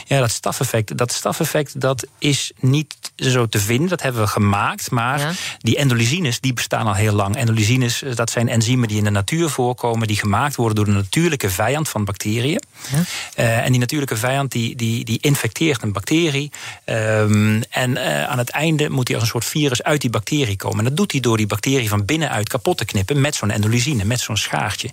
Ja, 0.06 0.20
dat 0.20 0.32
stafeffect, 0.32 0.98
dat 0.98 1.12
stafeffect 1.12 1.82
dat 1.82 2.08
is 2.20 2.52
niet 2.60 2.96
zo 3.16 3.46
te 3.46 3.60
vinden. 3.60 3.90
Dat 3.90 4.02
hebben 4.02 4.22
we 4.22 4.28
gemaakt. 4.28 4.92
Maar 4.92 5.20
Ja. 5.20 5.32
die 5.58 5.78
endolysines 5.78 6.40
die 6.40 6.54
bestaan 6.54 6.88
al 6.88 6.94
heel 6.94 7.14
lang. 7.14 7.36
Endolysines, 7.36 8.04
eh, 8.04 8.16
dat 8.16 8.30
zijn 8.30 8.50
enzymen 8.50 8.88
die 8.88 8.98
in 8.98 9.04
de 9.04 9.10
natuur 9.10 9.50
voorkomen... 9.50 10.08
die 10.08 10.18
gemaakt 10.18 10.56
worden 10.56 10.76
door 10.76 10.86
de 10.86 10.92
natuurlijke 10.92 11.50
vijand 11.50 11.90
van 11.90 12.06
bacteriën. 12.06 12.62
Ja. 12.92 12.98
Uh, 13.44 13.66
en 13.66 13.72
die 13.72 13.80
natuurlijke 13.80 14.18
vijand 14.18 14.52
die, 14.52 14.76
die, 14.76 15.06
die 15.06 15.18
infecteert 15.22 15.82
een 15.82 15.92
bacterie. 15.92 16.52
Um, 16.86 17.64
en 17.70 17.92
uh, 17.92 18.24
aan 18.28 18.38
het 18.38 18.50
einde 18.50 18.90
moet 18.90 19.08
hij 19.08 19.16
als 19.16 19.26
een 19.26 19.32
soort 19.32 19.46
virus 19.46 19.84
uit 19.84 20.02
die 20.02 20.10
bacterie 20.10 20.56
komen. 20.56 20.78
En 20.78 20.84
dat 20.84 20.98
doet 20.98 21.12
hij 21.12 21.22
door 21.22 21.38
die 21.38 21.48
bacterie 21.48 21.90
van 21.90 22.06
binnenuit 22.06 22.50
kapot 22.50 22.78
te 22.78 22.86
knippen... 22.86 23.22
met 23.22 23.36
zo'n 23.36 23.52
endolysine, 23.52 24.04
met 24.06 24.20
zo'n 24.20 24.38
schaartje. 24.38 24.90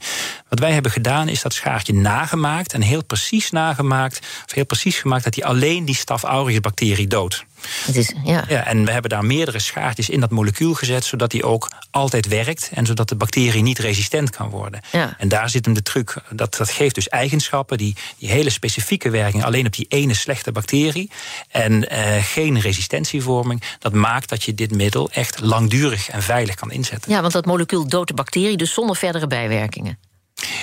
Wat 0.48 0.58
wij 0.58 0.72
hebben 0.72 0.90
gedaan 0.90 1.28
is 1.28 1.42
dat 1.42 1.52
schaartje 1.54 1.94
nagemaakt... 1.94 2.72
en 2.72 2.82
heel 2.82 3.04
precies 3.04 3.50
nagemaakt, 3.50 4.18
of 4.44 4.52
heel 4.52 4.64
precies 4.64 4.83
gemaakt... 4.92 5.24
dat 5.24 5.34
hij 5.34 5.44
alleen 5.44 5.84
die 5.84 5.94
Staph 5.94 6.22
aureus 6.22 6.60
bacterie 6.60 7.06
doodt. 7.06 7.44
Is, 7.92 8.14
ja. 8.24 8.44
Ja, 8.48 8.66
en 8.66 8.84
we 8.84 8.90
hebben 8.90 9.10
daar 9.10 9.24
meerdere 9.24 9.58
schaartjes 9.58 10.08
in 10.08 10.20
dat 10.20 10.30
molecuul 10.30 10.74
gezet, 10.74 11.04
zodat 11.04 11.30
die 11.30 11.44
ook 11.44 11.70
altijd 11.90 12.28
werkt 12.28 12.70
en 12.72 12.86
zodat 12.86 13.08
de 13.08 13.14
bacterie 13.14 13.62
niet 13.62 13.78
resistent 13.78 14.30
kan 14.30 14.48
worden. 14.48 14.80
Ja. 14.92 15.14
En 15.18 15.28
daar 15.28 15.50
zit 15.50 15.64
hem 15.64 15.74
de 15.74 15.82
truc. 15.82 16.16
Dat, 16.30 16.54
dat 16.56 16.70
geeft 16.70 16.94
dus 16.94 17.08
eigenschappen, 17.08 17.78
die, 17.78 17.96
die 18.18 18.30
hele 18.30 18.50
specifieke 18.50 19.10
werking 19.10 19.44
alleen 19.44 19.66
op 19.66 19.72
die 19.72 19.86
ene 19.88 20.14
slechte 20.14 20.52
bacterie 20.52 21.10
en 21.48 21.72
uh, 21.72 22.24
geen 22.24 22.60
resistentievorming. 22.60 23.62
Dat 23.78 23.92
maakt 23.92 24.28
dat 24.28 24.42
je 24.42 24.54
dit 24.54 24.70
middel 24.70 25.10
echt 25.10 25.40
langdurig 25.40 26.08
en 26.08 26.22
veilig 26.22 26.54
kan 26.54 26.70
inzetten. 26.70 27.12
ja, 27.12 27.20
want 27.20 27.32
dat 27.32 27.46
molecuul 27.46 27.88
doodt 27.88 28.08
de 28.08 28.14
bacterie 28.14 28.56
dus 28.56 28.72
zonder 28.72 28.96
verdere 28.96 29.26
bijwerkingen. 29.26 29.98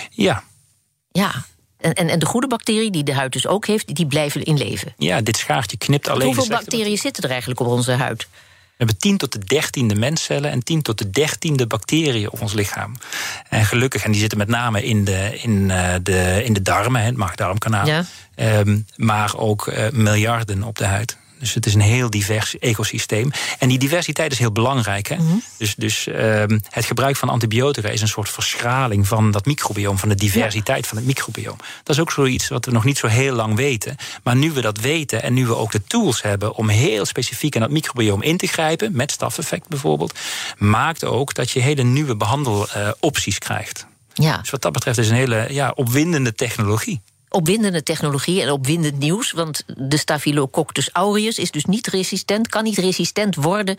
Ja, 0.09 0.43
Ja. 1.11 1.45
En, 1.81 1.93
en, 1.93 2.09
en 2.09 2.19
de 2.19 2.25
goede 2.25 2.47
bacteriën, 2.47 2.91
die 2.91 3.03
de 3.03 3.13
huid 3.13 3.31
dus 3.31 3.47
ook 3.47 3.65
heeft, 3.65 3.95
die 3.95 4.05
blijven 4.05 4.43
in 4.43 4.57
leven. 4.57 4.93
ja 4.97 5.21
dit 5.21 5.37
schaartje 5.37 5.77
knipt 5.77 6.09
alleen. 6.09 6.25
Hoeveel 6.25 6.47
bacteriën 6.47 6.97
zitten 6.97 7.23
er 7.23 7.29
eigenlijk 7.29 7.59
op 7.59 7.67
onze 7.67 7.91
huid? 7.91 8.27
We 8.81 8.87
hebben 8.87 8.97
10 8.97 9.17
tot 9.17 9.49
de 9.49 9.61
13e 9.61 9.99
menscellen 9.99 10.51
en 10.51 10.63
10 10.63 10.81
tot 10.81 10.97
de 10.97 11.27
13e 11.61 11.67
bacteriën 11.67 12.31
op 12.31 12.41
ons 12.41 12.53
lichaam. 12.53 12.95
En 13.49 13.65
gelukkig, 13.65 14.03
en 14.03 14.11
die 14.11 14.19
zitten 14.19 14.37
met 14.37 14.47
name 14.47 14.83
in 14.83 15.03
de, 15.03 15.39
in, 15.41 15.69
uh, 15.69 15.93
de, 16.03 16.41
in 16.43 16.53
de 16.53 16.61
darmen, 16.61 17.01
het 17.03 17.17
maag-darmkanaal. 17.17 17.85
Ja. 17.85 18.05
Um, 18.35 18.85
maar 18.95 19.37
ook 19.37 19.67
uh, 19.67 19.89
miljarden 19.89 20.63
op 20.63 20.77
de 20.77 20.85
huid. 20.85 21.17
Dus 21.41 21.53
het 21.53 21.65
is 21.65 21.73
een 21.73 21.81
heel 21.81 22.09
divers 22.09 22.59
ecosysteem. 22.59 23.31
En 23.59 23.67
die 23.69 23.79
diversiteit 23.79 24.31
is 24.31 24.39
heel 24.39 24.51
belangrijk. 24.51 25.07
Hè? 25.07 25.15
Mhm. 25.15 25.23
Mm 25.23 25.29
-hmm. 25.29 25.43
Dus, 25.57 25.75
dus 25.75 26.07
um, 26.07 26.61
het 26.69 26.85
gebruik 26.85 27.15
van 27.15 27.29
antibiotica 27.29 27.89
is 27.89 28.01
een 28.01 28.07
soort 28.07 28.29
verschraling 28.29 29.07
van 29.07 29.31
dat 29.31 29.45
microbioom, 29.45 29.97
van 29.97 30.09
de 30.09 30.15
diversiteit 30.15 30.81
ja. 30.81 30.87
van 30.87 30.97
het 30.97 31.05
microbioom. 31.05 31.57
Dat 31.83 31.95
is 31.95 32.01
ook 32.01 32.11
zoiets 32.11 32.47
wat 32.47 32.65
we 32.65 32.71
nog 32.71 32.83
niet 32.83 32.97
zo 32.97 33.07
heel 33.07 33.35
lang 33.35 33.55
weten. 33.55 33.95
Maar 34.23 34.35
nu 34.35 34.51
we 34.51 34.61
dat 34.61 34.79
weten 34.79 35.23
en 35.23 35.33
nu 35.33 35.45
we 35.45 35.55
ook 35.55 35.71
de 35.71 35.83
tools 35.83 36.21
hebben 36.21 36.55
om 36.55 36.69
heel 36.69 37.05
specifiek 37.05 37.55
in 37.55 37.61
dat 37.61 37.69
microbioom 37.69 38.21
in 38.21 38.37
te 38.37 38.47
grijpen, 38.47 38.95
met 38.95 39.11
stafeffect 39.11 39.67
bijvoorbeeld, 39.67 40.19
maakt 40.57 41.05
ook 41.05 41.33
dat 41.33 41.51
je 41.51 41.59
hele 41.59 41.83
nieuwe 41.83 42.15
behandelopties 42.15 43.35
uh, 43.35 43.39
krijgt. 43.39 43.85
Ja. 44.13 44.37
Dus 44.37 44.49
wat 44.49 44.61
dat 44.61 44.71
betreft 44.71 44.97
is 44.97 45.09
een 45.09 45.15
hele 45.15 45.47
ja, 45.49 45.71
opwindende 45.75 46.33
technologie 46.33 47.01
opwindende 47.31 47.83
technologie 47.83 48.41
en 48.41 48.51
opwindend 48.51 48.99
nieuws. 48.99 49.31
Want 49.31 49.63
de 49.77 49.97
Staphylococcus 49.97 50.89
aureus 50.91 51.37
is 51.37 51.51
dus 51.51 51.65
niet 51.65 51.87
resistent, 51.87 52.47
kan 52.47 52.63
niet 52.63 52.77
resistent 52.77 53.35
worden 53.35 53.75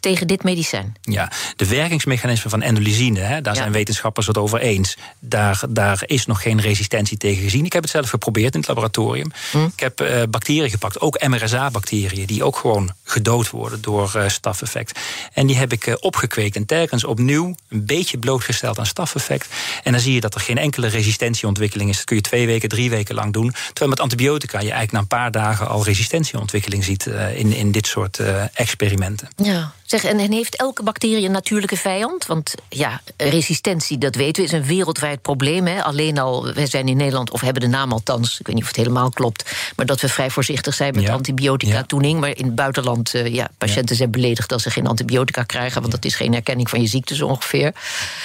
tegen 0.00 0.26
dit 0.26 0.42
medicijn. 0.42 0.94
Ja, 1.02 1.30
de 1.56 1.66
werkingsmechanismen 1.66 2.50
van 2.50 2.62
endolysine, 2.62 3.20
hè, 3.20 3.40
daar 3.40 3.54
ja. 3.54 3.60
zijn 3.60 3.72
wetenschappers 3.72 4.26
het 4.26 4.38
over 4.38 4.60
eens. 4.60 4.96
Daar, 5.18 5.62
daar 5.68 6.02
is 6.06 6.26
nog 6.26 6.42
geen 6.42 6.60
resistentie 6.60 7.16
tegen 7.16 7.42
gezien. 7.42 7.64
Ik 7.64 7.72
heb 7.72 7.82
het 7.82 7.90
zelf 7.90 8.10
geprobeerd 8.10 8.54
in 8.54 8.60
het 8.60 8.68
laboratorium. 8.68 9.32
Hm. 9.50 9.64
Ik 9.64 9.80
heb 9.80 10.00
uh, 10.00 10.22
bacteriën 10.30 10.70
gepakt, 10.70 11.00
ook 11.00 11.26
MRSA-bacteriën, 11.26 12.26
die 12.26 12.44
ook 12.44 12.56
gewoon 12.56 12.92
gedood 13.04 13.50
worden 13.50 13.82
door 13.82 14.12
uh, 14.16 14.28
stafeffect. 14.28 14.98
En 15.32 15.46
die 15.46 15.56
heb 15.56 15.72
ik 15.72 15.86
uh, 15.86 15.94
opgekweekt 16.00 16.56
en 16.56 16.66
telkens 16.66 17.04
opnieuw 17.04 17.54
een 17.68 17.86
beetje 17.86 18.18
blootgesteld 18.18 18.78
aan 18.78 18.86
stafeffect. 18.86 19.48
En 19.82 19.92
dan 19.92 20.00
zie 20.00 20.14
je 20.14 20.20
dat 20.20 20.34
er 20.34 20.40
geen 20.40 20.58
enkele 20.58 20.86
resistentieontwikkeling 20.86 21.90
is. 21.90 21.96
Dat 21.96 22.04
kun 22.04 22.16
je 22.16 22.22
twee 22.22 22.46
weken, 22.46 22.68
drie 22.68 22.90
weken 22.90 23.14
lang 23.14 23.32
doen. 23.32 23.52
Terwijl 23.66 23.90
met 23.90 24.00
antibiotica 24.00 24.58
je 24.58 24.72
eigenlijk 24.72 24.92
na 24.92 24.98
een 24.98 25.06
paar 25.06 25.30
dagen 25.30 25.68
al 25.68 25.84
resistentieontwikkeling 25.84 26.84
ziet 26.84 27.06
in, 27.34 27.52
in 27.52 27.72
dit 27.72 27.86
soort 27.86 28.20
experimenten. 28.54 29.28
Ja. 29.36 29.72
Zeg, 29.90 30.04
en, 30.04 30.18
en 30.18 30.32
heeft 30.32 30.56
elke 30.56 30.82
bacterie 30.82 31.24
een 31.24 31.32
natuurlijke 31.32 31.76
vijand? 31.76 32.26
Want 32.26 32.54
ja, 32.68 33.00
resistentie, 33.16 33.98
dat 33.98 34.14
weten 34.14 34.42
we, 34.42 34.48
is 34.48 34.54
een 34.54 34.64
wereldwijd 34.64 35.22
probleem. 35.22 35.66
Hè? 35.66 35.82
Alleen 35.82 36.18
al, 36.18 36.52
wij 36.52 36.66
zijn 36.66 36.88
in 36.88 36.96
Nederland, 36.96 37.30
of 37.30 37.40
hebben 37.40 37.62
de 37.62 37.68
naam 37.68 37.92
althans, 37.92 38.40
ik 38.40 38.46
weet 38.46 38.54
niet 38.54 38.64
of 38.64 38.70
het 38.70 38.78
helemaal 38.78 39.10
klopt, 39.10 39.52
maar 39.76 39.86
dat 39.86 40.00
we 40.00 40.08
vrij 40.08 40.30
voorzichtig 40.30 40.74
zijn 40.74 40.94
met 40.94 41.02
Ja. 41.02 41.12
antibiotica-toening. 41.12 42.20
Maar 42.20 42.36
in 42.36 42.44
het 42.44 42.54
buitenland, 42.54 43.14
uh, 43.14 43.26
ja, 43.26 43.50
patiënten 43.58 43.96
zijn 43.96 44.10
beledigd 44.10 44.52
als 44.52 44.62
ze 44.62 44.70
geen 44.70 44.86
antibiotica 44.86 45.42
krijgen, 45.42 45.80
want 45.80 45.92
dat 45.92 46.04
is 46.04 46.14
geen 46.14 46.34
erkenning 46.34 46.70
van 46.70 46.80
je 46.80 46.86
ziekte 46.86 47.14
zo 47.14 47.26
ongeveer. 47.26 47.72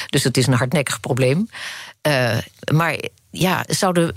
Dus 0.10 0.24
dat 0.24 0.38
is 0.38 0.48
een 0.48 0.54
hardnekkig 0.54 1.00
probleem. 1.00 1.50
maar 2.74 2.98
ja, 3.32 3.66
zouden 3.68 4.12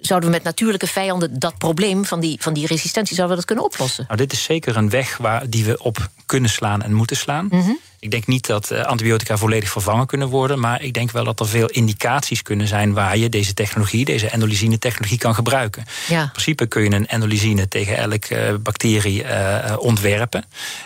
zouden 0.00 0.28
we 0.28 0.34
met 0.34 0.44
natuurlijke 0.44 0.86
vijanden 0.86 1.38
dat 1.38 1.58
probleem 1.58 2.04
van 2.04 2.20
die, 2.20 2.36
van 2.40 2.52
die 2.52 2.66
resistentie 2.66 3.14
zouden 3.14 3.36
we 3.36 3.42
dat 3.42 3.54
kunnen 3.54 3.72
oplossen? 3.72 4.04
Nou, 4.06 4.18
dit 4.18 4.32
is 4.32 4.42
zeker 4.42 4.76
een 4.76 4.90
weg 4.90 5.16
waar, 5.16 5.50
die 5.50 5.64
we 5.64 5.82
op 5.82 6.08
kunnen 6.26 6.50
slaan 6.50 6.82
en 6.82 6.92
moeten 6.92 7.16
slaan. 7.16 7.46
Mhm. 7.50 7.70
Ik 8.00 8.10
denk 8.10 8.26
niet 8.26 8.46
dat 8.46 8.70
eh, 8.70 8.84
antibiotica 8.84 9.36
volledig 9.36 9.70
vervangen 9.70 10.06
kunnen 10.06 10.28
worden, 10.28 10.60
maar 10.60 10.82
ik 10.82 10.94
denk 10.94 11.10
wel 11.10 11.24
dat 11.24 11.40
er 11.40 11.48
veel 11.48 11.66
indicaties 11.66 12.42
kunnen 12.42 12.66
zijn 12.66 12.92
waar 12.92 13.16
je 13.16 13.28
deze 13.28 13.54
technologie, 13.54 14.04
deze 14.04 14.28
endolysine 14.28 14.78
technologie 14.78 15.18
kan 15.18 15.34
gebruiken. 15.34 15.84
Ja. 16.08 16.22
In 16.22 16.30
principe 16.30 16.66
kun 16.66 16.82
je 16.82 16.90
een 16.90 17.06
endolysine 17.06 17.68
tegen 17.68 17.96
elke 17.96 18.48
uh, 18.48 18.54
bacterie 18.62 19.24
uh, 19.24 19.74
ontwerpen. 19.78 20.44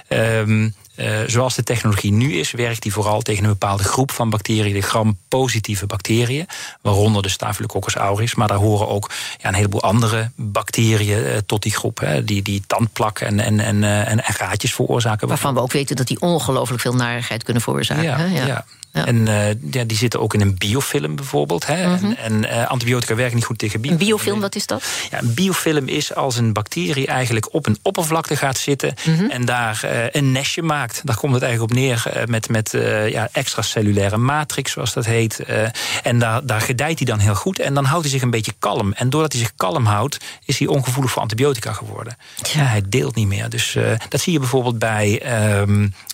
Um, 0.08 0.74
uh, 1.02 1.18
zoals 1.26 1.54
de 1.54 1.62
technologie 1.62 2.12
nu 2.12 2.32
is, 2.32 2.50
werkt 2.50 2.82
die 2.82 2.92
vooral 2.92 3.22
tegen 3.22 3.44
een 3.44 3.50
bepaalde 3.50 3.82
groep 3.82 4.10
van 4.10 4.30
bacteriën, 4.30 4.74
de 4.74 4.80
gram-positieve 4.80 5.86
bacteriën, 5.86 6.46
waaronder 6.80 7.22
de 7.22 7.28
Staphylococcus 7.28 7.94
aureus. 7.94 8.34
Maar 8.34 8.48
daar 8.48 8.56
horen 8.56 8.88
ook 8.88 9.10
ja, 9.38 9.48
een 9.48 9.54
heleboel 9.54 9.82
andere 9.82 10.30
bacteriën 10.36 11.18
uh, 11.18 11.36
tot 11.46 11.62
die 11.62 11.74
groep, 11.74 12.00
hè, 12.00 12.24
die, 12.24 12.42
die 12.42 12.62
tandplak 12.66 13.18
en, 13.18 13.40
en, 13.40 13.60
en, 13.60 13.76
uh, 13.76 14.10
en, 14.10 14.22
gaatjes 14.24 14.74
veroorzaken. 14.74 15.28
Waarvan 15.28 15.54
we 15.54 15.60
ook 15.60 15.72
weten 15.72 15.96
dat 15.96 16.06
die 16.06 16.20
ongelooflijk 16.20 16.82
veel 16.82 16.94
narigheid 16.94 17.42
kunnen 17.42 17.62
veroorzaken. 17.62 18.02
Ja, 18.02 18.16
hè? 18.16 18.26
ja. 18.26 18.46
ja. 18.46 18.64
En 18.92 19.16
uh, 19.26 19.48
ja, 19.70 19.84
die 19.84 19.96
zitten 19.96 20.20
ook 20.20 20.34
in 20.34 20.40
een 20.40 20.54
biofilm 20.58 21.16
bijvoorbeeld. 21.16 21.66
Hè. 21.66 21.74
En, 21.74 21.90
mhm. 21.90 22.12
en 22.12 22.42
uh, 22.42 22.66
antibiotica 22.66 23.14
werken 23.14 23.34
niet 23.34 23.44
goed 23.44 23.58
tegen 23.58 23.80
biofilm. 23.80 24.00
Een 24.00 24.06
biofilm, 24.06 24.40
wat 24.40 24.54
is 24.54 24.66
dat? 24.66 24.84
Ja, 25.10 25.18
een 25.18 25.34
biofilm 25.34 25.88
is 25.88 26.14
als 26.14 26.36
een 26.36 26.52
bacterie 26.52 27.06
eigenlijk 27.06 27.54
op 27.54 27.66
een 27.66 27.78
oppervlakte 27.82 28.36
gaat 28.36 28.58
zitten... 28.58 28.94
Mhm. 29.06 29.24
en 29.24 29.44
daar 29.44 29.80
uh, 29.84 30.04
een 30.10 30.32
nestje 30.32 30.62
maakt. 30.62 30.91
Daar 31.04 31.16
komt 31.16 31.34
het 31.34 31.42
eigenlijk 31.42 31.72
op 31.72 31.78
neer 31.78 32.24
met, 32.26 32.48
met 32.48 32.70
ja, 33.08 33.28
extracellulaire 33.32 34.16
matrix, 34.16 34.72
zoals 34.72 34.92
dat 34.92 35.04
heet. 35.04 35.44
en 36.02 36.18
daar, 36.18 36.46
daar 36.46 36.60
gedijt 36.60 36.98
hij 36.98 37.06
dan 37.06 37.18
heel 37.18 37.34
goed. 37.34 37.58
En 37.58 37.74
dan 37.74 37.84
houdt 37.84 38.02
hij 38.02 38.12
zich 38.12 38.22
een 38.22 38.30
beetje 38.30 38.54
kalm. 38.58 38.92
En 38.92 39.10
doordat 39.10 39.32
hij 39.32 39.40
zich 39.40 39.52
kalm 39.56 39.86
houdt, 39.86 40.18
is 40.44 40.58
hij 40.58 40.68
ongevoelig 40.68 41.10
voor 41.10 41.22
antibiotica 41.22 41.72
geworden. 41.72 42.16
Ja, 42.52 42.64
hij 42.64 42.82
deelt 42.86 43.14
niet 43.14 43.28
meer. 43.28 43.48
Dus 43.48 43.76
dat 44.08 44.20
zie 44.20 44.32
je 44.32 44.38
bijvoorbeeld 44.38 44.78
bij... 44.78 45.22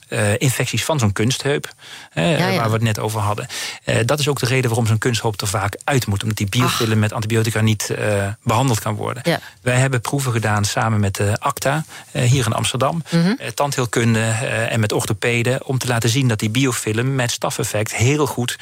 Uh, 0.09 0.35
infecties 0.39 0.85
van 0.85 0.99
zo'n 0.99 1.13
kunstheup, 1.13 1.73
waar 2.15 2.67
we 2.67 2.73
het 2.73 2.83
net 2.83 2.99
over 2.99 3.21
hadden. 3.21 3.47
Uh, 3.85 3.97
dat 4.05 4.19
is 4.19 4.29
ook 4.29 4.41
de 4.41 4.47
reden 4.47 4.69
waarom 4.69 4.87
zo'n 4.87 4.99
kunstheup 4.99 5.41
er 5.41 5.47
vaak 5.47 5.77
uit 5.85 6.07
moet. 6.07 6.23
Omdat 6.23 6.37
die 6.37 6.49
biofilm 6.49 6.99
met 6.99 7.13
antibiotica 7.13 7.61
niet 7.61 7.95
behandeld 8.43 8.81
kan 8.81 8.95
worden. 8.95 9.23
Ja. 9.27 9.41
Wij 9.63 9.77
hebben 9.77 10.01
proeven 10.01 10.33
gedaan 10.33 10.65
samen 10.65 11.01
met 11.01 11.15
de 11.15 11.37
ACTA 11.39 11.85
hier 12.13 12.47
in 12.47 12.53
Amsterdam. 12.53 13.03
Mm 13.11 13.23
-hmm. 13.23 13.39
tandheelkunde 13.55 14.21
en 14.67 14.81
met 14.81 14.93
orthopeden. 14.93 15.67
Om 15.67 15.79
te 15.79 15.87
laten 15.87 16.09
zien 16.09 16.29
dat 16.29 16.39
die 16.39 16.51
biofilm 16.51 17.15
met 17.15 17.31
stafeffect 17.31 17.95
heel 17.95 18.27
goed 18.27 18.59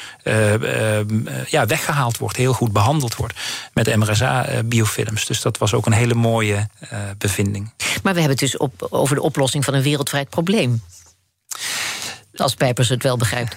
ja, 1.49 1.67
weggehaald 1.67 2.19
wordt. 2.19 2.37
Heel 2.37 2.53
goed 2.53 2.73
behandeld 2.73 3.17
wordt 3.17 3.35
met 3.73 3.97
MRSA-biofilms. 3.97 5.27
Dus 5.27 5.41
dat 5.41 5.59
was 5.59 5.75
ook 5.75 5.87
een 5.87 5.93
hele 5.93 6.15
mooie 6.15 6.69
bevinding. 7.19 7.73
Maar 8.03 8.15
we 8.15 8.21
hebben 8.21 8.39
het 8.39 8.51
dus 8.51 8.57
op, 8.57 8.87
over 8.91 9.15
de 9.15 9.23
oplossing 9.23 9.65
van 9.65 9.75
een 9.75 9.83
wereldwijd 9.83 10.29
probleem. 10.29 10.83
Als 12.35 12.55
Pijpers 12.55 12.89
het 12.89 13.03
wel 13.03 13.17
begrijpt. 13.17 13.57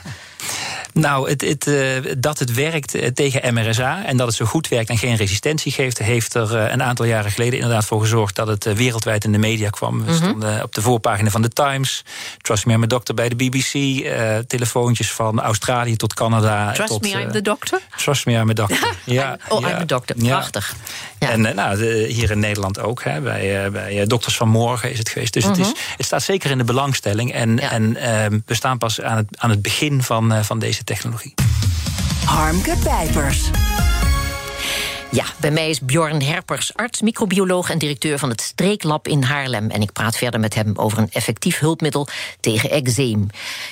Nou, 0.93 1.29
het, 1.29 1.41
het, 1.41 1.67
uh, 1.67 2.13
dat 2.17 2.39
het 2.39 2.53
werkt 2.53 2.95
eh, 2.95 3.07
tegen 3.07 3.53
MRSA 3.53 4.05
en 4.05 4.17
dat 4.17 4.27
het 4.27 4.35
zo 4.35 4.45
goed 4.45 4.67
werkt 4.67 4.89
en 4.89 4.97
geen 4.97 5.15
resistentie 5.15 5.71
geeft, 5.71 5.97
heeft 5.97 6.33
er 6.33 6.55
uh, 6.55 6.71
een 6.71 6.83
aantal 6.83 7.05
jaren 7.05 7.31
geleden 7.31 7.59
inderdaad 7.59 7.85
voor 7.85 8.01
gezorgd 8.01 8.35
dat 8.35 8.47
het 8.47 8.73
wereldwijd 8.73 9.23
in 9.23 9.31
de 9.31 9.37
media 9.37 9.69
kwam. 9.69 9.91
We 9.91 10.01
mm 10.01 10.07
-hmm. 10.07 10.15
stonden 10.15 10.63
op 10.63 10.73
de 10.73 10.81
voorpagina 10.81 11.29
van 11.29 11.41
de 11.41 11.49
Times, 11.49 12.03
Trust 12.41 12.65
Me 12.65 12.73
I'm 12.73 12.83
a 12.83 12.87
Doctor 12.87 13.15
bij 13.15 13.29
de 13.29 13.35
BBC, 13.35 13.73
telefoontjes 14.47 15.11
van 15.11 15.41
Australië 15.41 15.95
tot 15.95 16.13
Canada. 16.13 16.71
Trust 16.71 16.89
tot, 16.89 17.01
Me 17.01 17.21
I'm 17.21 17.31
the 17.31 17.41
Doctor? 17.41 17.79
Trust 17.97 18.25
Me 18.25 18.33
I'm 18.33 18.49
a 18.49 18.53
Doctor. 18.53 18.95
ja, 19.05 19.37
oh, 19.47 19.61
ja. 19.61 19.69
I'm 19.69 19.81
a 19.81 19.85
Doctor. 19.85 20.15
Prachtig. 20.15 20.75
Ja. 21.19 21.29
En 21.29 21.41
nou, 21.41 21.77
de, 21.77 22.05
hier 22.09 22.31
in 22.31 22.39
Nederland 22.39 22.79
ook, 22.79 23.03
hè, 23.03 23.21
bij, 23.21 23.71
bij 23.71 24.05
Dokters 24.05 24.37
van 24.37 24.49
Morgen 24.49 24.91
is 24.91 24.97
het 24.97 25.09
geweest. 25.09 25.33
Dus 25.33 25.43
het, 25.43 25.57
is, 25.57 25.67
mhm. 25.67 25.75
het 25.97 26.05
staat 26.05 26.23
zeker 26.23 26.51
in 26.51 26.57
de 26.57 26.63
belangstelling. 26.63 27.33
En, 27.33 27.59
en 27.59 27.95
ehm, 27.95 28.39
we 28.45 28.53
staan 28.53 28.77
pas 28.77 29.01
aan 29.01 29.17
het, 29.17 29.27
aan 29.37 29.49
het 29.49 29.61
begin 29.61 30.03
van, 30.03 30.45
van 30.45 30.59
deze 30.59 30.78
technologie. 30.83 31.33
Harmke 32.25 32.75
Pijpers. 32.83 33.49
Ja, 35.11 35.25
bij 35.39 35.51
mij 35.51 35.69
is 35.69 35.79
Bjorn 35.79 36.21
Herpers, 36.21 36.75
arts, 36.75 37.01
microbioloog 37.01 37.69
en 37.69 37.77
directeur 37.77 38.19
van 38.19 38.29
het 38.29 38.41
Streeklab 38.41 39.07
in 39.07 39.23
Haarlem. 39.23 39.69
En 39.69 39.81
ik 39.81 39.91
praat 39.91 40.15
verder 40.15 40.39
met 40.39 40.55
hem 40.55 40.71
over 40.75 40.97
een 40.97 41.11
effectief 41.11 41.59
hulpmiddel 41.59 42.07
tegen 42.39 42.69
eczeem. 42.69 43.27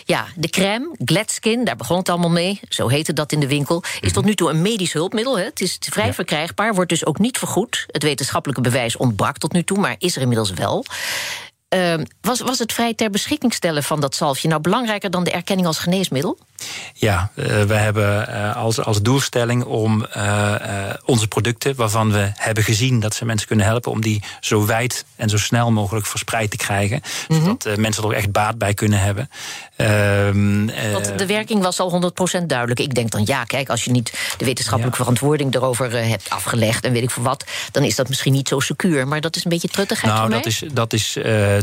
Ja, 0.06 0.26
de 0.36 0.50
crème, 0.50 0.96
Gladskin, 1.06 1.64
daar 1.64 1.76
begon 1.76 1.98
het 1.98 2.10
allemaal 2.10 2.30
mee, 2.30 2.60
zo 2.70 2.88
heette 2.88 3.14
dat 3.14 3.32
in 3.32 3.40
de 3.40 3.48
winkel, 3.48 3.84
is 4.02 4.14
tot 4.14 4.26
nu 4.26 4.36
toe 4.36 4.50
een 4.50 4.62
medisch 4.62 4.94
hulpmiddel. 4.94 5.38
Hè. 5.38 5.44
Het 5.44 5.62
is 5.62 5.78
vrij 5.80 6.14
verkrijgbaar, 6.14 6.74
wordt 6.74 6.90
dus 6.90 7.06
ook 7.06 7.20
niet 7.20 7.38
vergoed. 7.38 7.86
Het 7.88 8.04
wetenschappelijke 8.04 8.62
bewijs 8.62 8.98
ontbrak 8.98 9.38
tot 9.38 9.52
nu 9.52 9.64
toe, 9.64 9.78
maar 9.78 9.96
is 9.98 10.16
er 10.16 10.22
inmiddels 10.22 10.52
wel. 10.52 10.86
Uh, 11.76 11.94
was, 12.22 12.40
was 12.40 12.60
het 12.60 12.74
vrij 12.74 12.94
ter 12.94 13.10
beschikking 13.10 13.54
stellen 13.54 13.84
van 13.84 14.02
dat 14.02 14.16
zalfje 14.16 14.48
nou 14.48 14.62
belangrijker 14.62 15.12
dan 15.12 15.24
de 15.24 15.32
erkenning 15.32 15.68
als 15.68 15.80
geneesmiddel? 15.80 16.38
Ja, 16.94 17.32
uh, 17.36 17.46
we 17.46 17.74
hebben 17.74 18.30
uh, 18.30 18.56
als, 18.56 18.80
als 18.80 19.02
doelstelling 19.02 19.64
om 19.64 20.06
uh, 20.18 20.56
onze 21.06 21.28
producten, 21.28 21.76
waarvan 21.76 22.12
we 22.12 22.32
hebben 22.34 22.64
gezien 22.64 23.00
dat 23.00 23.16
ze 23.16 23.26
mensen 23.26 23.48
kunnen 23.48 23.66
helpen, 23.66 23.92
om 23.92 24.02
die 24.02 24.24
zo 24.40 24.66
wijd 24.66 25.06
en 25.16 25.30
zo 25.30 25.38
snel 25.38 25.72
mogelijk 25.72 26.06
verspreid 26.06 26.52
te 26.52 26.58
krijgen. 26.58 27.02
Mm 27.28 27.38
-hmm. 27.38 27.46
Zodat 27.46 27.78
mensen 27.78 28.04
er 28.04 28.10
ook 28.10 28.16
echt 28.16 28.32
baat 28.32 28.58
bij 28.58 28.74
kunnen 28.74 29.00
hebben. 29.00 29.30
Ehm, 29.76 30.66
Want 30.92 31.18
de 31.18 31.26
werking 31.26 31.62
was 31.62 31.80
al 31.80 31.90
100% 31.90 32.46
duidelijk. 32.48 32.80
Ik 32.80 32.96
denk 32.96 33.12
dan, 33.12 33.22
ja, 33.26 33.44
kijk, 33.44 33.70
als 33.70 33.84
je 33.84 33.92
niet 33.92 34.14
de 34.38 34.46
wetenschappelijke 34.46 34.98
ja. 34.98 35.04
verantwoording 35.04 35.56
erover 35.56 35.92
hebt 35.92 36.30
afgelegd 36.30 36.86
en 36.86 36.94
weet 36.94 37.04
ik 37.04 37.12
voor 37.12 37.24
wat, 37.24 37.46
dan 37.72 37.84
is 37.84 37.96
dat 37.96 38.08
misschien 38.08 38.34
niet 38.34 38.48
zo 38.48 38.60
secuur. 38.60 39.08
Maar 39.08 39.22
dat 39.22 39.36
is 39.36 39.44
een 39.44 39.52
beetje 39.52 39.68
truttigheid. 39.68 40.14
Nou, 40.14 40.30
dat 40.30 40.46
is, 40.46 40.64
dat 40.74 40.94
is 40.94 41.12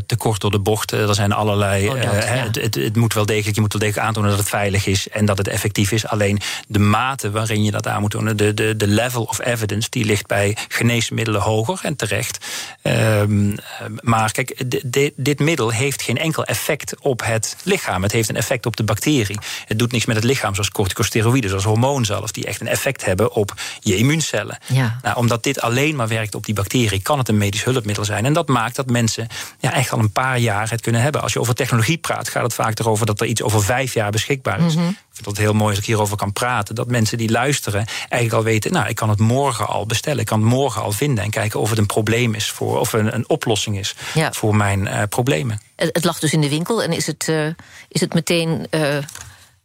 te 0.06 0.16
kort 0.18 0.40
door 0.40 0.50
de 0.50 0.58
bocht. 0.58 0.90
Er 0.90 1.14
zijn 1.14 1.32
allerlei. 1.32 1.88
Oh, 1.88 1.94
dat, 1.94 2.02
ja. 2.02 2.10
het, 2.10 2.54
het, 2.54 2.74
het, 2.74 2.96
moet 2.96 3.14
wel 3.14 3.26
degelijk, 3.26 3.54
je 3.54 3.60
moet 3.60 3.72
wel 3.72 3.82
degelijk 3.82 4.06
aantonen 4.06 4.30
dat 4.30 4.38
het 4.38 4.48
veilig 4.48 4.83
is 4.86 5.08
en 5.08 5.24
dat 5.24 5.38
het 5.38 5.48
effectief 5.48 5.92
is. 5.92 6.06
Alleen 6.06 6.40
de 6.68 6.78
mate 6.78 7.30
waarin 7.30 7.64
je 7.64 7.70
dat 7.70 7.86
aan 7.86 8.00
moet 8.00 8.10
tonen, 8.10 8.36
de, 8.36 8.54
de, 8.54 8.76
de 8.76 8.86
level 8.86 9.22
of 9.22 9.44
evidence, 9.44 9.90
die 9.90 10.04
ligt 10.04 10.26
bij 10.26 10.56
geneesmiddelen 10.68 11.40
hoger 11.40 11.80
en 11.82 11.96
terecht. 11.96 12.46
Um, 12.82 13.54
maar 14.00 14.32
kijk, 14.32 14.64
dit, 14.84 15.12
dit 15.16 15.38
middel 15.38 15.70
heeft 15.70 16.02
geen 16.02 16.18
enkel 16.18 16.44
effect 16.44 17.00
op 17.00 17.22
het 17.24 17.56
lichaam. 17.62 18.02
Het 18.02 18.12
heeft 18.12 18.28
een 18.28 18.36
effect 18.36 18.66
op 18.66 18.76
de 18.76 18.84
bacterie. 18.84 19.38
Het 19.66 19.78
doet 19.78 19.92
niks 19.92 20.04
met 20.04 20.16
het 20.16 20.24
lichaam, 20.24 20.54
zoals 20.54 20.70
corticosteroïden, 20.70 21.50
zoals 21.50 21.64
hormoonzalf, 21.64 22.30
die 22.30 22.46
echt 22.46 22.60
een 22.60 22.68
effect 22.68 23.04
hebben 23.04 23.32
op 23.32 23.54
je 23.80 23.96
immuuncellen. 23.96 24.58
Ja. 24.66 24.98
Nou, 25.02 25.16
omdat 25.16 25.42
dit 25.42 25.60
alleen 25.60 25.96
maar 25.96 26.08
werkt 26.08 26.34
op 26.34 26.44
die 26.44 26.54
bacterie, 26.54 27.02
kan 27.02 27.18
het 27.18 27.28
een 27.28 27.38
medisch 27.38 27.64
hulpmiddel 27.64 28.04
zijn. 28.04 28.24
En 28.24 28.32
dat 28.32 28.48
maakt 28.48 28.76
dat 28.76 28.90
mensen 28.90 29.26
ja, 29.58 29.72
echt 29.72 29.92
al 29.92 29.98
een 29.98 30.12
paar 30.12 30.38
jaar 30.38 30.70
het 30.70 30.80
kunnen 30.80 31.00
hebben. 31.00 31.22
Als 31.22 31.32
je 31.32 31.40
over 31.40 31.54
technologie 31.54 31.98
praat, 31.98 32.28
gaat 32.28 32.42
het 32.42 32.54
vaak 32.54 32.78
erover 32.78 33.06
dat 33.06 33.20
er 33.20 33.26
iets 33.26 33.42
over 33.42 33.62
vijf 33.62 33.94
jaar 33.94 34.10
beschikbaar 34.10 34.60
is. 34.60 34.73
-hmm. 34.80 34.88
Ik 34.88 35.20
vind 35.20 35.26
het 35.26 35.38
heel 35.38 35.52
mooi 35.52 35.70
als 35.70 35.78
ik 35.78 35.84
hierover 35.84 36.16
kan 36.16 36.32
praten. 36.32 36.74
Dat 36.74 36.88
mensen 36.88 37.18
die 37.18 37.30
luisteren 37.30 37.86
eigenlijk 37.98 38.32
al 38.32 38.42
weten... 38.42 38.72
nou, 38.72 38.88
ik 38.88 38.96
kan 38.96 39.08
het 39.08 39.18
morgen 39.18 39.66
al 39.66 39.86
bestellen. 39.86 40.20
Ik 40.20 40.26
kan 40.26 40.40
het 40.40 40.48
morgen 40.48 40.82
al 40.82 40.92
vinden 40.92 41.24
en 41.24 41.30
kijken 41.30 41.60
of 41.60 41.70
het 41.70 41.78
een 41.78 41.86
probleem 41.86 42.34
is... 42.34 42.50
Voor, 42.50 42.78
of 42.80 42.92
een, 42.92 43.14
een 43.14 43.28
oplossing 43.28 43.78
is 43.78 43.94
ja. 44.14 44.32
voor 44.32 44.56
mijn 44.56 44.80
uh, 44.80 45.02
problemen. 45.08 45.60
Het 45.76 46.04
lag 46.04 46.18
dus 46.18 46.32
in 46.32 46.40
de 46.40 46.48
winkel 46.48 46.82
en 46.82 46.92
is 46.92 47.06
het, 47.06 47.26
uh, 47.30 47.46
is 47.88 48.00
het 48.00 48.14
meteen... 48.14 48.66
Uh 48.70 48.98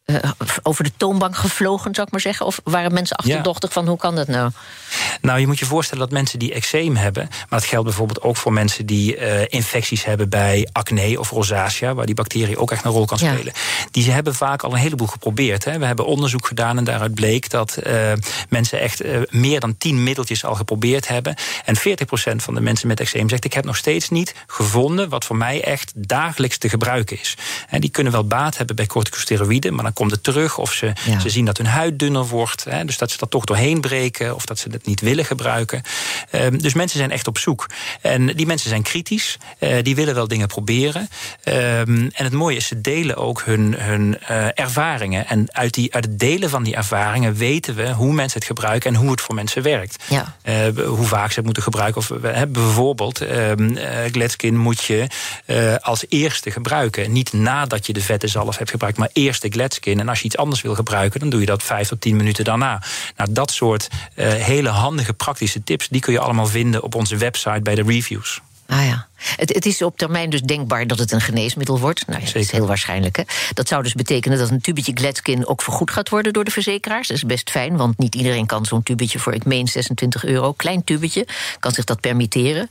uh, 0.09 0.15
over 0.63 0.83
de 0.83 0.91
toonbank 0.97 1.35
gevlogen, 1.35 1.95
zou 1.95 2.05
ik 2.05 2.11
maar 2.11 2.21
zeggen? 2.21 2.45
Of 2.45 2.61
waren 2.63 2.93
mensen 2.93 3.15
achterdochtig 3.15 3.69
ja. 3.69 3.75
van 3.75 3.87
hoe 3.87 3.97
kan 3.97 4.15
dat 4.15 4.27
nou? 4.27 4.51
Nou, 5.21 5.39
je 5.39 5.47
moet 5.47 5.59
je 5.59 5.65
voorstellen 5.65 6.03
dat 6.03 6.13
mensen 6.13 6.39
die 6.39 6.53
eczeem 6.53 6.95
hebben... 6.95 7.27
maar 7.29 7.59
dat 7.59 7.65
geldt 7.65 7.85
bijvoorbeeld 7.85 8.21
ook 8.21 8.37
voor 8.37 8.53
mensen 8.53 8.85
die 8.85 9.17
uh, 9.17 9.41
infecties 9.47 10.05
hebben... 10.05 10.29
bij 10.29 10.67
acne 10.71 11.19
of 11.19 11.29
rosacea, 11.29 11.93
waar 11.93 12.05
die 12.05 12.15
bacterie 12.15 12.57
ook 12.57 12.71
echt 12.71 12.85
een 12.85 12.91
rol 12.91 13.05
kan 13.05 13.17
spelen. 13.17 13.45
Ja. 13.45 13.51
Die 13.91 14.11
hebben 14.11 14.35
vaak 14.35 14.63
al 14.63 14.71
een 14.71 14.77
heleboel 14.77 15.07
geprobeerd. 15.07 15.65
Hè. 15.65 15.79
We 15.79 15.85
hebben 15.85 16.05
onderzoek 16.05 16.47
gedaan 16.47 16.77
en 16.77 16.83
daaruit 16.83 17.13
bleek... 17.13 17.49
dat 17.49 17.77
uh, 17.87 18.11
mensen 18.49 18.79
echt 18.79 19.03
meer 19.29 19.59
dan 19.59 19.77
tien 19.77 20.03
middeltjes 20.03 20.45
al 20.45 20.55
geprobeerd 20.55 21.07
hebben. 21.07 21.35
En 21.65 21.77
40% 21.77 21.81
van 22.35 22.53
de 22.53 22.61
mensen 22.61 22.87
met 22.87 22.99
eczeem 22.99 23.29
zegt... 23.29 23.45
ik 23.45 23.53
heb 23.53 23.65
nog 23.65 23.77
steeds 23.77 24.09
niet 24.09 24.35
gevonden 24.47 25.09
wat 25.09 25.25
voor 25.25 25.35
mij 25.35 25.63
echt 25.63 25.91
dagelijks 25.95 26.57
te 26.57 26.69
gebruiken 26.69 27.19
is. 27.19 27.37
En 27.69 27.81
die 27.81 27.89
kunnen 27.89 28.13
wel 28.13 28.27
baat 28.27 28.57
hebben 28.57 28.75
bij 28.75 28.87
corticosteroïden... 28.87 29.73
maar 29.73 29.83
dan 29.83 29.93
komt 29.99 30.11
het 30.11 30.23
terug. 30.23 30.57
Of 30.57 30.73
ze, 30.73 30.93
ja. 31.05 31.19
ze 31.19 31.29
zien 31.29 31.45
dat 31.45 31.57
hun 31.57 31.65
huid 31.65 31.99
dunner 31.99 32.27
wordt. 32.27 32.65
Hè, 32.69 32.85
dus 32.85 32.97
dat 32.97 33.11
ze 33.11 33.17
dat 33.17 33.29
toch 33.29 33.43
doorheen 33.45 33.81
breken. 33.81 34.35
Of 34.35 34.45
dat 34.45 34.59
ze 34.59 34.67
het 34.71 34.85
niet 34.85 35.01
willen 35.01 35.25
gebruiken. 35.25 35.81
Ehm, 36.31 36.57
dus 36.57 36.73
mensen 36.73 36.97
zijn 36.97 37.11
echt 37.11 37.27
op 37.27 37.37
zoek. 37.37 37.65
En 38.01 38.25
die 38.25 38.45
mensen 38.45 38.69
zijn 38.69 38.81
kritisch, 38.81 39.37
die 39.81 39.95
willen 39.95 40.15
wel 40.15 40.27
dingen 40.27 40.47
proberen. 40.47 41.09
Ehm, 41.43 42.09
en 42.13 42.23
het 42.23 42.33
mooie 42.33 42.55
is, 42.55 42.67
ze 42.67 42.81
delen 42.81 43.17
ook 43.17 43.41
hun, 43.45 43.73
hun 43.77 44.17
ervaringen. 44.53 45.27
En 45.27 45.45
uit, 45.51 45.73
die, 45.73 45.93
uit 45.93 46.05
het 46.05 46.19
delen 46.19 46.49
van 46.49 46.63
die 46.63 46.75
ervaringen 46.75 47.33
weten 47.33 47.75
we 47.75 47.91
hoe 47.91 48.13
mensen 48.13 48.39
het 48.39 48.47
gebruiken 48.47 48.93
en 48.93 48.99
hoe 48.99 49.11
het 49.11 49.21
voor 49.21 49.35
mensen 49.35 49.63
werkt. 49.63 50.03
Ja. 50.09 50.35
hoe 50.85 51.05
vaak 51.05 51.29
ze 51.29 51.35
het 51.35 51.45
moeten 51.45 51.63
gebruiken. 51.63 52.01
Of, 52.01 52.11
bijvoorbeeld, 52.47 53.21
Gletskin 54.11 54.57
moet 54.57 54.83
je 54.83 55.07
als 55.81 56.05
eerste 56.09 56.51
gebruiken. 56.51 57.11
Niet 57.11 57.33
nadat 57.33 57.85
je 57.85 57.93
de 57.93 58.01
vette 58.01 58.27
zalf 58.27 58.57
hebt 58.57 58.69
gebruikt, 58.69 58.97
maar 58.97 59.09
eerst 59.13 59.41
de 59.41 59.49
Gletskin. 59.49 59.88
En 59.97 60.09
als 60.09 60.19
je 60.19 60.25
iets 60.25 60.37
anders 60.37 60.61
wil 60.61 60.75
gebruiken, 60.75 61.19
dan 61.19 61.29
doe 61.29 61.39
je 61.39 61.45
dat 61.45 61.63
vijf 61.63 61.87
tot 61.87 62.01
tien 62.01 62.15
minuten 62.15 62.43
daarna. 62.43 62.81
Nou, 63.17 63.31
dat 63.33 63.51
soort 63.51 63.87
uh, 64.15 64.33
hele 64.33 64.69
handige 64.69 65.13
praktische 65.13 65.63
tips, 65.63 65.87
die 65.87 66.01
kun 66.01 66.13
je 66.13 66.19
allemaal 66.19 66.47
vinden 66.47 66.83
op 66.83 66.95
onze 66.95 67.17
website 67.17 67.61
bij 67.61 67.75
de 67.75 67.83
reviews. 67.83 68.41
Ah 68.69 68.85
ja. 68.85 69.07
Het, 69.35 69.53
het, 69.53 69.65
is 69.65 69.81
op 69.81 69.97
termijn 69.97 70.29
dus 70.29 70.41
denkbaar 70.41 70.87
dat 70.87 70.99
het 70.99 71.11
een 71.11 71.21
geneesmiddel 71.21 71.79
wordt. 71.79 72.07
Nou, 72.07 72.19
ja, 72.19 72.25
dat 72.25 72.35
is 72.35 72.51
heel 72.51 72.67
waarschijnlijk. 72.67 73.15
Hè? 73.15 73.23
Dat 73.53 73.67
zou 73.67 73.83
dus 73.83 73.93
betekenen 73.93 74.37
dat 74.37 74.49
een 74.49 74.61
tubetje 74.61 74.91
Gletskin 74.95 75.47
ook 75.47 75.61
vergoed 75.61 75.91
gaat 75.91 76.09
worden 76.09 76.33
door 76.33 76.43
de 76.43 76.51
verzekeraars. 76.51 77.07
Dat 77.07 77.17
is 77.17 77.23
best 77.23 77.49
fijn, 77.49 77.77
want 77.77 77.97
niet 77.97 78.15
iedereen 78.15 78.45
kan 78.45 78.65
zo'n 78.65 78.83
tubetje 78.83 79.19
voor, 79.19 79.33
ik 79.33 79.45
meen, 79.45 79.67
26 79.67 80.25
euro. 80.25 80.53
Klein 80.53 80.83
tubetje, 80.83 81.27
kan 81.59 81.71
zich 81.71 81.83
dat 81.83 81.99
permitteren. 81.99 82.67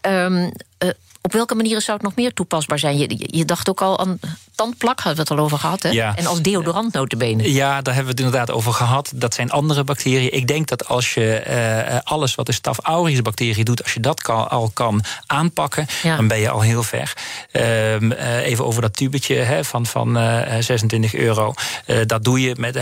Um, 0.00 0.52
op 1.26 1.32
welke 1.32 1.54
manieren 1.54 1.82
zou 1.82 1.96
het 1.96 2.06
nog 2.06 2.16
meer 2.16 2.32
toepasbaar 2.32 2.78
zijn? 2.78 2.98
Je, 2.98 3.26
je 3.26 3.44
dacht 3.44 3.68
ook 3.68 3.80
al 3.80 3.98
aan 3.98 4.18
tandplak, 4.54 5.00
hadden 5.00 5.14
we 5.14 5.20
het 5.20 5.38
al 5.38 5.44
over 5.44 5.58
gehad. 5.58 5.82
Hè? 5.82 5.88
Ja. 5.88 6.16
En 6.16 6.26
als 6.26 6.42
deodorant 6.42 6.92
notabene. 6.92 7.52
Ja, 7.52 7.82
daar 7.82 7.94
hebben 7.94 8.14
we 8.14 8.22
het 8.22 8.26
inderdaad 8.26 8.50
over 8.50 8.72
gehad. 8.72 9.12
Dat 9.14 9.34
zijn 9.34 9.50
andere 9.50 9.84
bacteriën. 9.84 10.32
Ik 10.32 10.46
denk 10.46 10.68
dat 10.68 10.88
als 10.88 11.14
je 11.14 11.44
uh, 11.48 11.96
alles 12.02 12.34
wat 12.34 12.46
de 12.46 12.52
Staph 12.52 12.78
aureus 12.82 13.22
bacterie 13.22 13.64
doet... 13.64 13.82
als 13.82 13.94
je 13.94 14.00
dat 14.00 14.22
kan, 14.22 14.50
al 14.50 14.70
kan 14.74 15.02
aanpakken, 15.26 15.86
dan 16.02 16.28
ben 16.28 16.38
je 16.38 16.50
al 16.50 16.60
heel 16.60 16.82
ver. 16.82 17.12
Uh, 17.52 18.44
even 18.44 18.64
over 18.64 18.82
dat 18.82 18.96
tubetje 18.96 19.34
hè, 19.34 19.64
van, 19.64 19.86
van 19.86 20.18
26 20.60 21.14
euro. 21.14 21.54
dat 22.06 22.24
doe 22.24 22.40
je 22.40 22.54
met... 22.58 22.74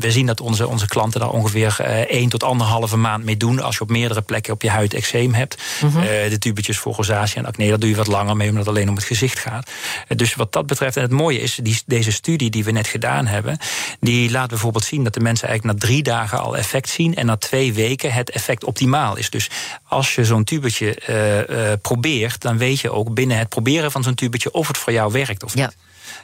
we 0.00 0.10
zien 0.10 0.26
dat 0.26 0.40
onze, 0.40 0.68
onze 0.68 0.86
klanten 0.86 1.20
daar 1.20 1.30
ongeveer 1.30 1.80
1 2.08 2.28
tot 2.28 2.42
anderhalve 2.42 2.96
maand 2.96 3.24
mee 3.24 3.36
doen... 3.36 3.60
als 3.60 3.74
je 3.74 3.80
op 3.80 3.90
meerdere 3.90 4.22
plekken 4.22 4.52
op 4.52 4.62
je 4.62 4.70
huid 4.70 4.94
eczeem 4.94 5.34
hebt. 5.34 5.62
Mm 5.82 6.00
de 6.02 6.38
tubetjes 6.38 6.78
voor 6.78 6.94
rosacea 6.94 7.40
en 7.42 7.46
acne 7.46 7.61
Nee, 7.62 7.70
dat 7.70 7.80
doe 7.80 7.90
je 7.90 7.96
wat 7.96 8.06
langer 8.06 8.36
mee, 8.36 8.48
omdat 8.48 8.66
het 8.66 8.74
alleen 8.74 8.88
om 8.88 8.94
het 8.94 9.04
gezicht 9.04 9.38
gaat. 9.38 9.70
Dus 10.08 10.34
wat 10.34 10.52
dat 10.52 10.66
betreft, 10.66 10.96
en 10.96 11.02
het 11.02 11.10
mooie 11.10 11.40
is, 11.40 11.58
die, 11.62 11.82
deze 11.86 12.12
studie 12.12 12.50
die 12.50 12.64
we 12.64 12.70
net 12.70 12.86
gedaan 12.86 13.26
hebben, 13.26 13.58
die 14.00 14.30
laat 14.30 14.48
bijvoorbeeld 14.48 14.84
zien 14.84 15.04
dat 15.04 15.14
de 15.14 15.20
mensen 15.20 15.48
eigenlijk 15.48 15.78
na 15.78 15.86
drie 15.86 16.02
dagen 16.02 16.40
al 16.40 16.56
effect 16.56 16.88
zien 16.88 17.14
en 17.14 17.26
na 17.26 17.36
twee 17.36 17.72
weken 17.72 18.12
het 18.12 18.30
effect 18.30 18.64
optimaal 18.64 19.16
is. 19.16 19.30
Dus 19.30 19.50
als 19.88 20.14
je 20.14 20.24
zo'n 20.24 20.44
tubetje 20.44 20.98
uh, 21.08 21.38
uh, 21.38 21.72
probeert, 21.82 22.40
dan 22.40 22.58
weet 22.58 22.80
je 22.80 22.90
ook 22.90 23.14
binnen 23.14 23.38
het 23.38 23.48
proberen 23.48 23.90
van 23.90 24.02
zo'n 24.02 24.14
tubetje 24.14 24.52
of 24.52 24.68
het 24.68 24.78
voor 24.78 24.92
jou 24.92 25.12
werkt 25.12 25.44
of 25.44 25.54
niet. 25.54 25.76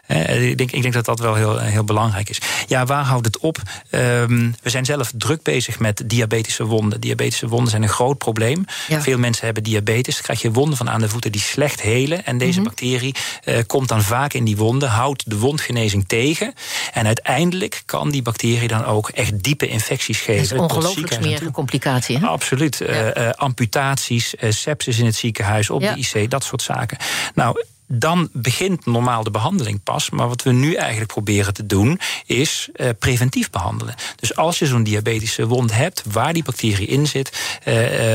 Ik, 0.07 0.59
denk, 0.59 0.71
ik 0.71 0.83
denk 0.83 0.95
dat 0.95 1.05
dat 1.05 1.21
wel 1.21 1.35
heel, 1.35 1.59
heel 1.59 1.85
belangrijk 1.85 2.29
is. 2.29 2.41
Ja, 2.67 2.85
waar 2.85 3.05
houdt 3.05 3.27
het 3.27 3.39
op? 3.39 3.63
Um, 3.91 4.55
we 4.63 4.71
zijn 4.71 4.85
zelf 4.85 5.13
druk 5.15 5.43
bezig 5.43 5.79
met 5.79 6.03
diabetische 6.07 6.65
wonden. 6.65 7.01
Diabetische 7.01 7.49
wonden 7.49 7.71
zijn 7.71 7.83
een 7.83 7.89
groot 7.89 8.19
probleem. 8.19 8.65
Veel 8.89 9.19
mensen 9.19 9.45
hebben 9.45 9.63
diabetes. 9.63 10.15
Dan 10.15 10.23
krijg 10.23 10.43
je 10.43 10.53
wonden 10.53 10.77
van 10.77 10.91
aan 10.91 11.01
de 11.01 11.09
voeten 11.09 11.33
die 11.33 11.41
slecht 11.41 11.81
helen. 11.81 12.25
En 12.25 12.39
deze 12.39 12.59
mhm. 12.59 12.69
bacterie 12.69 13.15
uh, 13.45 13.59
komt 13.67 13.89
dan 13.89 14.03
vaak 14.03 14.33
in 14.33 14.45
die 14.45 14.57
wonden, 14.57 14.89
houdt 14.89 15.31
de 15.31 15.39
wondgenezing 15.39 16.09
tegen. 16.09 16.55
En 16.93 17.07
uiteindelijk 17.07 17.83
kan 17.87 18.11
die 18.11 18.23
bacterie 18.23 18.69
dan 18.69 18.85
ook 18.85 19.09
echt 19.09 19.43
diepe 19.43 19.69
infecties 19.69 20.21
geven. 20.21 20.57
Dat 20.57 20.67
is 20.69 20.75
ongelooflijk 20.75 21.13
smerige 21.13 21.51
complicatie. 21.51 22.19
Hè? 22.19 22.27
Absoluut. 22.27 22.77
Ja. 22.79 23.17
Uh, 23.17 23.25
uh, 23.25 23.31
amputaties, 23.31 24.35
sepsis 24.49 24.99
in 24.99 25.05
het 25.07 25.17
ziekenhuis, 25.17 25.71
op 25.71 25.81
de 25.81 25.97
IC, 25.97 26.31
dat 26.31 26.45
soort 26.45 26.63
zaken. 26.63 26.99
Nou, 27.35 27.65
dan 27.89 28.29
begint 28.33 28.87
normaal 28.87 29.23
de 29.23 29.31
behandeling 29.31 29.83
pas. 29.83 30.11
Maar 30.11 30.29
wat 30.29 30.43
we 30.43 30.53
nu 30.53 30.75
eigenlijk 30.75 31.13
proberen 31.13 31.55
te 31.55 31.67
doen, 31.67 32.01
is 32.27 32.69
uh, 32.77 32.89
preventief 32.99 33.51
behandelen. 33.51 33.95
Dus 34.17 34.37
als 34.37 34.59
je 34.59 34.67
zo'n 34.67 34.83
diabetische 34.83 35.47
wond 35.47 35.73
hebt, 35.73 36.03
waar 36.11 36.33
die 36.33 36.43
bacterie 36.43 36.87
in 36.87 37.07
zit, 37.07 37.59
uh, 37.59 37.75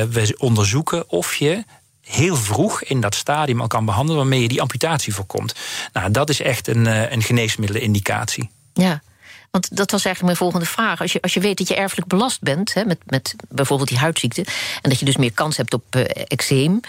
we 0.10 0.36
onderzoeken 0.38 1.10
of 1.10 1.36
je 1.36 1.64
heel 2.02 2.36
vroeg 2.36 2.84
in 2.84 3.02
dat 3.02 3.16
stadium 3.16 3.62
al 3.62 3.68
kan 3.68 3.86
behandelen 3.86 4.22
waarmee 4.22 4.42
je 4.42 4.48
die 4.48 4.62
amputatie 4.62 5.14
voorkomt. 5.14 5.56
Nou, 5.94 6.12
dat 6.12 6.30
is 6.30 6.42
echt 6.42 6.68
een, 6.68 7.14
een 7.14 7.22
geneesmiddelindicatie. 7.22 8.50
Ja. 8.74 9.02
Want 9.54 9.78
dat 9.78 9.92
was 9.92 10.06
eigenlijk 10.06 10.22
mijn 10.22 10.52
volgende 10.52 10.66
vraag. 10.66 11.02
Als 11.02 11.12
je, 11.12 11.22
als 11.22 11.34
je 11.34 11.40
weet 11.40 11.58
dat 11.58 11.68
je 11.68 11.76
erfelijk 11.76 12.08
belast 12.08 12.42
bent 12.42 12.74
hè, 12.74 12.86
met, 12.86 13.00
met 13.06 13.36
bijvoorbeeld 13.50 13.90
die 13.90 13.98
huidziekte. 13.98 14.46
en 14.82 14.90
dat 14.90 15.00
je 15.00 15.06
dus 15.06 15.18
meer 15.18 15.32
kans 15.32 15.58
hebt 15.58 15.74
op 15.74 15.96
uh, 15.96 16.04
eczeem. 16.28 16.80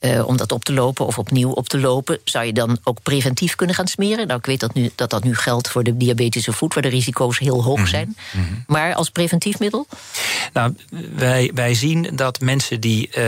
Uh, 0.00 0.26
om 0.26 0.36
dat 0.36 0.52
op 0.52 0.64
te 0.64 0.72
lopen 0.72 1.06
of 1.06 1.18
opnieuw 1.18 1.50
op 1.50 1.68
te 1.68 1.80
lopen, 1.80 2.18
zou 2.24 2.44
je 2.44 2.52
dan 2.52 2.78
ook 2.82 3.02
preventief 3.02 3.54
kunnen 3.54 3.76
gaan 3.76 3.86
smeren? 3.86 4.26
Nou, 4.26 4.38
ik 4.38 4.46
weet 4.46 4.60
dat 4.60 4.74
nu, 4.74 4.90
dat, 4.94 5.10
dat 5.10 5.24
nu 5.24 5.36
geldt 5.36 5.68
voor 5.68 5.82
de 5.82 5.96
diabetische 5.96 6.52
voet, 6.52 6.74
waar 6.74 6.82
de 6.82 6.88
risico's 6.88 7.38
heel 7.38 7.64
hoog 7.64 7.78
mhm. 7.78 7.86
zijn. 7.86 8.16
Mm 8.32 8.44
-hmm. 8.44 8.64
Maar 8.66 8.94
als 8.94 9.10
preventief 9.10 9.58
middel? 9.58 9.86
Nou, 10.52 10.74
wij, 11.14 11.50
wij 11.54 11.74
zien 11.74 12.10
dat 12.12 12.40
mensen 12.40 12.80
die 12.80 13.10
uh, 13.18 13.24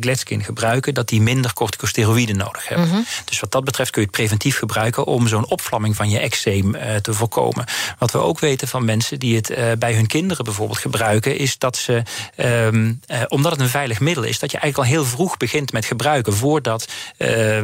Gletskin 0.00 0.44
gebruiken, 0.44 0.94
dat 0.94 1.08
die 1.08 1.20
minder 1.20 1.52
corticosteroïden 1.52 2.36
nodig 2.36 2.68
hebben. 2.68 2.86
Mm 2.86 2.92
-hmm. 2.92 3.04
Dus 3.24 3.40
wat 3.40 3.52
dat 3.52 3.64
betreft 3.64 3.90
kun 3.90 4.00
je 4.00 4.06
het 4.06 4.16
preventief 4.16 4.58
gebruiken 4.58 5.06
om 5.06 5.28
zo'n 5.28 5.50
opvlamming 5.50 5.96
van 5.96 6.10
je 6.10 6.18
eczeem 6.18 6.74
uh, 6.74 6.94
te 6.94 7.14
voorkomen. 7.14 7.64
Wat 7.98 8.10
we 8.10 8.18
ook 8.18 8.38
weten 8.38 8.68
van 8.68 8.84
mensen 8.84 9.18
die 9.18 9.36
het 9.36 9.50
uh, 9.50 9.72
bij 9.78 9.94
hun 9.94 10.06
kinderen 10.06 10.44
bijvoorbeeld 10.44 10.78
gebruiken, 10.78 11.38
is 11.38 11.58
dat 11.58 11.76
ze, 11.76 12.02
um, 12.36 13.00
omdat 13.28 13.52
het 13.52 13.60
een 13.60 13.68
veilig 13.68 14.00
middel 14.00 14.24
is, 14.24 14.38
dat 14.38 14.50
je 14.50 14.58
eigenlijk 14.58 14.90
al 14.90 14.96
heel 14.96 15.10
vroeg 15.10 15.36
begint 15.36 15.72
met 15.72 15.84
gebruiken 15.84 16.00
gebruiken 16.02 16.32
voordat 16.32 16.88
uh, 17.18 17.62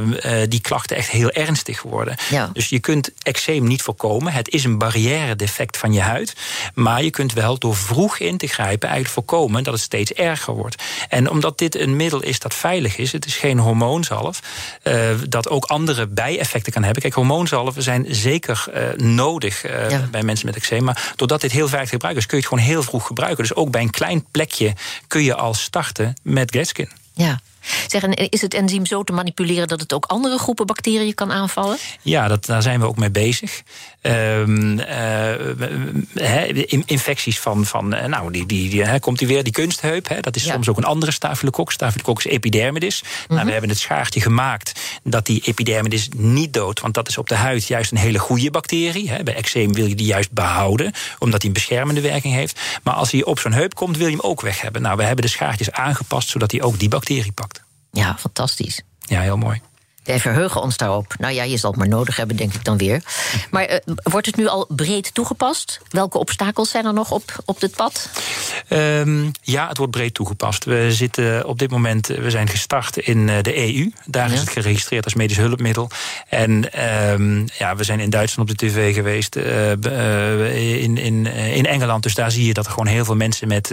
die 0.49 0.61
klachten 0.61 0.97
echt 0.97 1.11
heel 1.11 1.31
ernstig 1.31 1.83
worden. 1.83 2.17
Ja. 2.31 2.51
Dus 2.53 2.69
je 2.69 2.79
kunt 2.79 3.11
eczeem 3.23 3.67
niet 3.67 3.83
voorkomen. 3.83 4.33
Het 4.33 4.49
is 4.49 4.65
een 4.65 4.79
barrière 4.79 5.37
defect 5.37 5.77
van 5.77 5.93
je 5.93 6.01
huid. 6.01 6.35
Maar 6.75 7.03
je 7.03 7.11
kunt 7.11 7.33
wel 7.33 7.59
door 7.59 7.77
vroeg 7.77 8.19
in 8.19 8.37
te 8.37 8.47
grijpen 8.47 8.89
eigenlijk 8.89 9.15
voorkomen 9.15 9.65
dat 9.65 9.75
het 9.75 9.83
steeds 9.83 10.13
erger 10.13 10.55
wordt. 10.55 10.83
En 11.09 11.31
omdat 11.31 11.59
dit 11.59 11.75
een 11.75 11.97
middel 11.97 12.23
is 12.23 12.39
dat 12.39 12.55
veilig 12.55 12.97
is, 12.97 13.13
het 13.13 13.27
is 13.27 13.37
geen 13.37 13.59
hormoonzalf, 13.59 14.41
uh, 14.83 15.11
dat 15.29 15.49
ook 15.49 15.65
andere 15.65 16.07
bijeffecten 16.07 16.73
kan 16.73 16.83
hebben. 16.83 17.03
Kijk, 17.03 17.15
hormoonzalven 17.15 17.83
zijn 17.83 18.07
zeker 18.09 18.65
uh, 18.75 18.83
nodig 18.97 19.63
ja. 19.63 20.09
bij 20.11 20.23
mensen 20.23 20.47
met 20.47 20.57
eczeem. 20.57 20.85
Maar 20.85 21.13
doordat 21.17 21.41
dit 21.41 21.53
heel 21.53 21.69
veilig 21.69 21.89
te 21.89 21.95
gebruiken 21.95 22.23
is, 22.23 22.29
kun 22.29 22.39
je 22.39 22.45
het 22.45 22.53
gewoon 22.53 22.69
heel 22.69 22.83
vroeg 22.83 23.07
gebruiken. 23.07 23.43
Dus 23.43 23.55
ook 23.55 23.71
bij 23.71 23.83
een 23.83 23.91
klein 23.91 24.25
plekje 24.31 24.73
kun 25.07 25.23
je 25.23 25.35
al 25.35 25.55
starten 25.55 26.17
met 26.23 26.51
Gletskin. 26.51 26.91
Ja. 27.15 27.41
Zeg, 27.87 28.03
is 28.05 28.41
het 28.41 28.55
enzym 28.55 28.87
zo 28.87 29.03
te 29.03 29.13
manipuleren 29.13 29.69
dat 29.69 29.81
het 29.81 29.93
ook 29.93 30.05
andere 30.05 30.39
groepen 30.39 30.67
bacteriën 30.67 31.15
kan 31.15 31.33
aanvallen? 31.33 31.77
Ja, 32.03 32.29
dat, 32.29 32.47
daar 32.47 32.63
zijn 32.63 32.81
we 32.81 32.87
ook 32.87 32.97
mee 32.97 33.11
bezig. 33.11 33.63
Um, 34.03 34.79
uh, 34.79 35.35
infecties 36.87 37.41
van, 37.41 37.65
van 37.65 37.95
uh, 37.95 38.05
nou, 38.05 38.33
die, 38.33 38.47
die, 38.47 38.71
die 38.71 38.85
he, 38.85 38.99
komt 38.99 39.19
die 39.19 39.29
weer, 39.29 39.45
die 39.45 39.53
kunstheup. 39.53 40.09
He, 40.09 40.21
dat 40.21 40.37
is 40.37 40.45
ja. 40.45 40.53
soms 40.53 40.69
ook 40.69 40.77
een 40.77 40.85
andere 40.85 41.13
staphylococcus. 41.13 41.75
Staphylococcus 41.75 42.33
epidermidis. 42.33 43.03
Mm 43.03 43.09
-hmm. 43.09 43.19
nou, 43.27 43.39
we 43.39 43.45
mhm. 43.45 43.53
hebben 43.53 43.71
het 43.71 43.79
schaartje 43.79 44.21
gemaakt 44.21 44.81
dat 45.03 45.27
die 45.27 45.43
epidermidis 45.45 46.09
niet 46.17 46.53
doodt. 46.53 46.81
Want 46.81 46.95
dat 46.95 47.09
is 47.09 47.19
op 47.19 47.29
de 47.29 47.35
huid 47.35 47.67
juist 47.67 47.91
een 47.91 47.99
hele 47.99 48.19
goede 48.19 48.51
bacterie. 48.51 49.23
Bij 49.23 49.35
eczeem 49.35 49.73
wil 49.73 49.87
je 49.87 49.95
die 49.95 50.07
juist 50.07 50.33
behouden, 50.33 50.93
omdat 51.19 51.41
die 51.41 51.49
een 51.49 51.55
beschermende 51.55 52.01
werking 52.01 52.35
heeft. 52.35 52.61
Maar 52.83 52.95
als 52.95 53.11
hij 53.11 53.25
op 53.25 53.39
zo'n 53.39 53.53
heup 53.53 53.75
komt, 53.75 53.97
wil 53.97 54.07
je 54.07 54.17
hem 54.17 54.25
ook 54.25 54.41
weg 54.41 54.61
hebben. 54.61 54.83
Nou, 54.83 54.97
we 54.97 55.03
hebben 55.03 55.25
de 55.25 55.31
schaartjes 55.31 55.71
aangepast, 55.71 56.29
zodat 56.29 56.51
hij 56.51 56.63
ook 56.63 56.79
die 56.79 56.89
bacterie 56.89 57.33
pakt. 57.33 57.63
Ja, 57.93 58.17
fantastisch. 58.19 58.83
Ja, 59.07 59.21
heel 59.21 59.37
mooi. 59.37 59.61
Wij 60.09 60.21
verheugen 60.21 60.63
ons 60.63 60.77
daarop. 60.77 61.15
Nou 61.19 61.35
ja, 61.35 61.43
je 61.43 61.57
zal 61.57 61.71
het 61.71 61.79
maar 61.79 61.89
nodig 61.89 62.17
hebben, 62.17 62.37
denk 62.37 62.55
ik 62.55 62.65
dan 62.65 62.77
weer. 62.77 63.03
Maar 63.51 63.71
uh, 63.71 63.77
wordt 64.03 64.27
het 64.27 64.37
nu 64.37 64.47
al 64.47 64.67
breed 64.69 65.15
toegepast? 65.15 65.81
Welke 65.91 66.19
obstakels 66.19 66.71
zijn 66.71 66.85
er 66.87 66.93
nog 66.93 67.11
op, 67.11 67.43
op 67.45 67.61
dit 67.61 67.77
pad? 67.77 68.11
Um, 68.69 69.33
ja, 69.43 69.69
het 69.69 69.77
wordt 69.77 69.93
breed 69.93 70.15
toegepast. 70.15 70.65
We 70.65 70.93
zitten 70.93 71.47
op 71.47 71.59
dit 71.59 71.71
moment, 71.71 72.07
we 72.07 72.31
zijn 72.31 72.49
gestart 72.49 72.97
in 72.97 73.29
eh, 73.29 73.43
de 73.43 73.57
EU. 73.57 73.91
Daar 74.07 74.29
ja. 74.29 74.35
is 74.35 74.41
het 74.41 74.49
geregistreerd 74.49 75.05
als 75.05 75.15
medisch 75.15 75.37
hulpmiddel. 75.37 75.91
En 76.29 76.83
um, 77.11 77.45
ja, 77.59 77.77
we 77.77 77.85
zijn 77.85 78.01
in 78.01 78.11
Duitsland 78.11 78.51
op 78.51 78.59
de 78.59 78.67
tv 78.67 78.95
geweest, 78.95 79.37
uh, 79.37 79.73
uh, 79.73 80.83
in, 80.83 80.99
in, 80.99 81.27
in 81.27 81.67
Engeland. 81.67 82.03
Dus 82.03 82.15
daar 82.15 82.31
zie 82.31 82.47
je 82.47 82.55
dat 82.55 82.65
er 82.65 82.71
gewoon 82.71 82.87
heel 82.87 83.05
veel 83.05 83.17
mensen 83.17 83.49
met, 83.49 83.73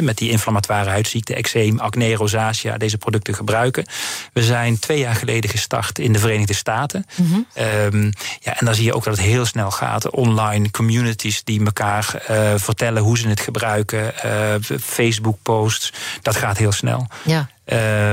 met 0.00 0.18
die 0.18 0.30
inflammatoire 0.30 0.90
huidziekte, 0.90 1.34
eczeem, 1.34 1.78
acne, 1.78 2.14
rosacea, 2.14 2.76
deze 2.78 2.98
producten 2.98 3.34
gebruiken. 3.34 3.86
We 4.32 4.42
zijn 4.42 4.78
twee 4.78 4.98
jaar 4.98 5.14
geleden 5.14 5.50
gestart 5.50 5.64
gestart 5.66 5.98
in 5.98 6.12
de 6.12 6.18
Verenigde 6.18 6.54
Staten. 6.54 7.06
Mm 7.16 7.26
-hmm. 7.26 7.46
um, 7.94 8.12
ja, 8.40 8.58
en 8.58 8.66
dan 8.66 8.74
zie 8.74 8.84
je 8.84 8.94
ook 8.94 9.04
dat 9.04 9.16
het 9.16 9.26
heel 9.26 9.44
snel 9.44 9.70
gaat. 9.70 10.10
Online 10.10 10.70
communities 10.70 11.44
die 11.44 11.64
elkaar 11.64 12.22
uh, 12.30 12.52
vertellen 12.56 13.02
hoe 13.02 13.18
ze 13.18 13.28
het 13.28 13.40
gebruiken. 13.40 14.12
Uh, 14.24 14.78
Facebook-posts, 14.80 15.92
dat 16.22 16.36
gaat 16.36 16.58
heel 16.58 16.72
snel. 16.72 17.06
Ja. 17.24 17.48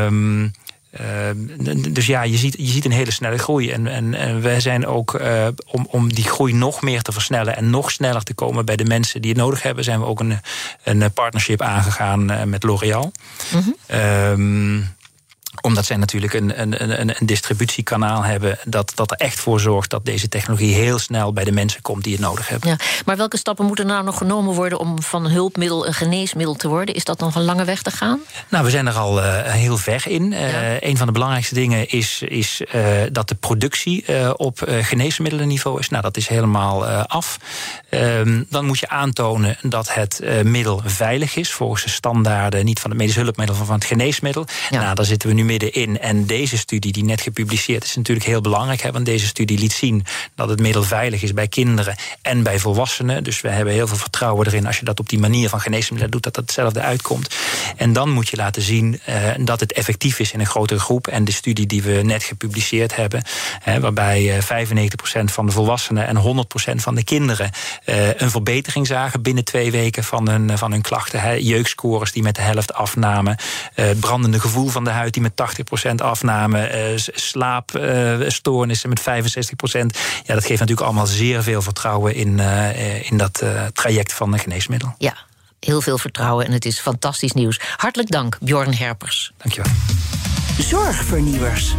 Um, 0.05 0.53
dus 1.91 2.05
ja, 2.05 2.23
je 2.23 2.37
ziet, 2.37 2.55
je 2.57 2.67
ziet 2.67 2.85
een 2.85 2.91
hele 2.91 3.11
snelle 3.11 3.37
groei. 3.37 3.71
En, 3.71 3.87
en, 3.87 4.13
en 4.13 4.41
wij 4.41 4.59
zijn 4.59 4.85
ook, 4.85 5.21
om, 5.67 5.87
om 5.89 6.13
die 6.13 6.23
groei 6.23 6.53
nog 6.53 6.81
meer 6.81 7.01
te 7.01 7.11
versnellen 7.11 7.55
en 7.55 7.69
nog 7.69 7.91
sneller 7.91 8.23
te 8.23 8.33
komen 8.33 8.65
bij 8.65 8.75
de 8.75 8.85
mensen 8.85 9.21
die 9.21 9.31
het 9.31 9.39
nodig 9.39 9.61
hebben, 9.63 9.83
zijn 9.83 9.99
we 9.99 10.05
ook 10.05 10.19
een, 10.19 10.39
een 10.83 11.11
partnership 11.13 11.61
aangegaan 11.61 12.49
met 12.49 12.63
L'Oréal. 12.63 13.11
Mm 13.53 14.91
omdat 15.61 15.85
zij 15.85 15.95
natuurlijk 15.95 16.33
een, 16.33 16.61
een, 16.61 16.83
een, 16.83 16.99
een, 16.99 17.15
distributiekanaal 17.25 18.23
hebben 18.23 18.57
dat, 18.65 18.91
dat 18.95 19.11
er 19.11 19.17
echt 19.17 19.39
voor 19.39 19.59
zorgt 19.59 19.89
dat 19.89 20.05
deze 20.05 20.29
technologie 20.29 20.73
heel 20.73 20.99
snel 20.99 21.33
bij 21.33 21.43
de 21.43 21.51
mensen 21.51 21.81
komt 21.81 22.03
die 22.03 22.13
het 22.13 22.21
nodig 22.21 22.47
hebben. 22.47 22.69
Ja, 22.69 22.77
maar 23.05 23.17
welke 23.17 23.37
stappen 23.37 23.65
moeten 23.65 23.85
nou 23.85 24.03
nog 24.03 24.17
genomen 24.17 24.53
worden 24.53 24.79
om 24.79 25.01
van 25.01 25.27
hulpmiddel 25.27 25.87
een 25.87 25.93
geneesmiddel 25.93 26.55
te 26.55 26.67
worden? 26.67 26.95
Is 26.95 27.03
dat 27.03 27.19
nog 27.19 27.35
een 27.35 27.43
lange 27.43 27.65
weg 27.65 27.81
te 27.81 27.91
gaan? 27.91 28.19
Nou, 28.49 28.63
we 28.63 28.69
zijn 28.69 28.87
er 28.87 28.93
al 28.93 29.19
uh, 29.19 29.41
heel 29.41 29.77
ver 29.77 30.07
in. 30.07 30.29
Ja. 30.29 30.37
Uh, 30.37 30.81
een 30.81 30.97
van 30.97 31.07
de 31.07 31.13
belangrijkste 31.13 31.53
dingen 31.53 31.89
is, 31.89 32.21
is 32.21 32.61
uh, 32.75 32.85
dat 33.11 33.27
de 33.27 33.35
productie 33.35 34.05
op 34.37 34.61
geneesmiddelenniveau 34.81 35.79
is. 35.79 35.89
Nou, 35.89 36.03
dat 36.03 36.17
is 36.17 36.27
helemaal 36.27 36.85
af. 36.87 37.37
Ehm, 37.89 38.43
dan 38.49 38.65
moet 38.65 38.79
je 38.79 38.89
aantonen 38.89 39.57
dat 39.61 39.93
het 39.93 40.21
middel 40.43 40.81
veilig 40.85 41.35
is 41.35 41.51
volgens 41.51 41.83
de 41.83 41.89
standaarden, 41.89 42.65
niet 42.65 42.79
van 42.79 42.89
het 42.89 42.99
medisch 42.99 43.15
hulpmiddel, 43.15 43.55
maar 43.55 43.65
van 43.65 43.75
het 43.75 43.85
geneesmiddel. 43.85 44.45
Ja. 44.69 44.81
Nou, 44.81 44.95
daar 44.95 45.05
zitten 45.05 45.29
we 45.29 45.35
nu 45.35 45.42
middenin. 45.43 45.99
En 45.99 46.25
deze 46.25 46.57
studie, 46.57 46.91
die 46.91 47.03
net 47.03 47.21
gepubliceerd 47.21 47.83
is, 47.83 47.95
natuurlijk 47.95 48.27
heel 48.27 48.41
belangrijk. 48.41 48.81
Hè, 48.81 48.91
want 48.91 49.05
deze 49.05 49.25
studie 49.25 49.57
liet 49.57 49.73
zien 49.73 50.05
dat 50.35 50.49
het 50.49 50.59
middel 50.59 50.83
veilig 50.83 51.21
is 51.23 51.33
bij 51.33 51.47
kinderen 51.47 51.95
en 52.21 52.43
bij 52.43 52.59
volwassenen. 52.59 53.23
Dus 53.23 53.41
we 53.41 53.49
hebben 53.49 53.73
heel 53.73 53.87
veel 53.87 53.97
vertrouwen 53.97 54.47
erin 54.47 54.65
als 54.65 54.79
je 54.79 54.85
dat 54.85 54.99
op 54.99 55.09
die 55.09 55.19
manier 55.19 55.49
van 55.49 55.61
geneesmiddelen 55.61 56.11
doet, 56.11 56.23
dat 56.23 56.33
dat 56.33 56.43
hetzelfde 56.43 56.81
uitkomt. 56.81 57.35
En 57.77 57.93
dan 57.93 58.09
moet 58.09 58.29
je 58.29 58.37
laten 58.37 58.61
zien 58.61 58.99
uh, 59.09 59.15
dat 59.39 59.59
het 59.59 59.73
effectief 59.73 60.19
is 60.19 60.31
in 60.31 60.39
een 60.39 60.45
grotere 60.45 60.79
groep. 60.79 61.07
En 61.07 61.25
de 61.25 61.31
studie 61.31 61.65
die 61.65 61.83
we 61.83 62.01
net 62.03 62.23
gepubliceerd 62.23 62.95
hebben, 62.95 63.23
hè, 63.59 63.79
waarbij 63.79 64.41
95% 64.41 64.45
van 65.23 65.45
de 65.45 65.51
volwassenen 65.51 66.07
en 66.07 66.45
100% 66.71 66.75
van 66.75 66.95
de 66.95 67.03
kinderen 67.03 67.49
uh, 67.85 68.13
een 68.13 68.31
verbetering 68.31 68.87
zagen 68.87 69.21
binnen 69.21 69.43
twee 69.43 69.71
weken 69.71 70.03
van 70.03 70.29
hun, 70.29 70.57
van 70.57 70.71
hun 70.71 70.81
klachten. 70.81 71.21
Hè. 71.21 71.31
Jeukscores 71.31 72.11
die 72.11 72.23
met 72.23 72.35
de 72.35 72.41
helft 72.41 72.73
afnamen, 72.73 73.37
brandende 73.99 74.39
gevoel 74.39 74.67
van 74.67 74.83
de 74.83 74.89
huid 74.89 75.13
die 75.13 75.21
met 75.21 75.32
80% 75.91 75.95
afname, 75.95 76.91
uh, 76.93 76.99
slaapstoornissen 77.13 78.89
met 78.89 79.01
65%. 79.01 79.03
Ja, 80.23 80.33
dat 80.33 80.45
geeft 80.45 80.59
natuurlijk 80.59 80.87
allemaal 80.87 81.07
zeer 81.07 81.43
veel 81.43 81.61
vertrouwen 81.61 82.15
in, 82.15 82.37
uh, 82.37 83.11
in 83.11 83.17
dat 83.17 83.41
uh, 83.43 83.65
traject 83.65 84.13
van 84.13 84.33
een 84.33 84.39
geneesmiddel. 84.39 84.95
Ja, 84.97 85.15
heel 85.59 85.81
veel 85.81 85.97
vertrouwen 85.97 86.45
en 86.45 86.51
het 86.51 86.65
is 86.65 86.79
fantastisch 86.79 87.31
nieuws. 87.31 87.59
Hartelijk 87.75 88.11
dank, 88.11 88.37
Bjorn 88.41 88.73
Herpers. 88.73 89.31
Dankjewel. 89.37 89.71
Zorgvernieuwers. 90.59 91.75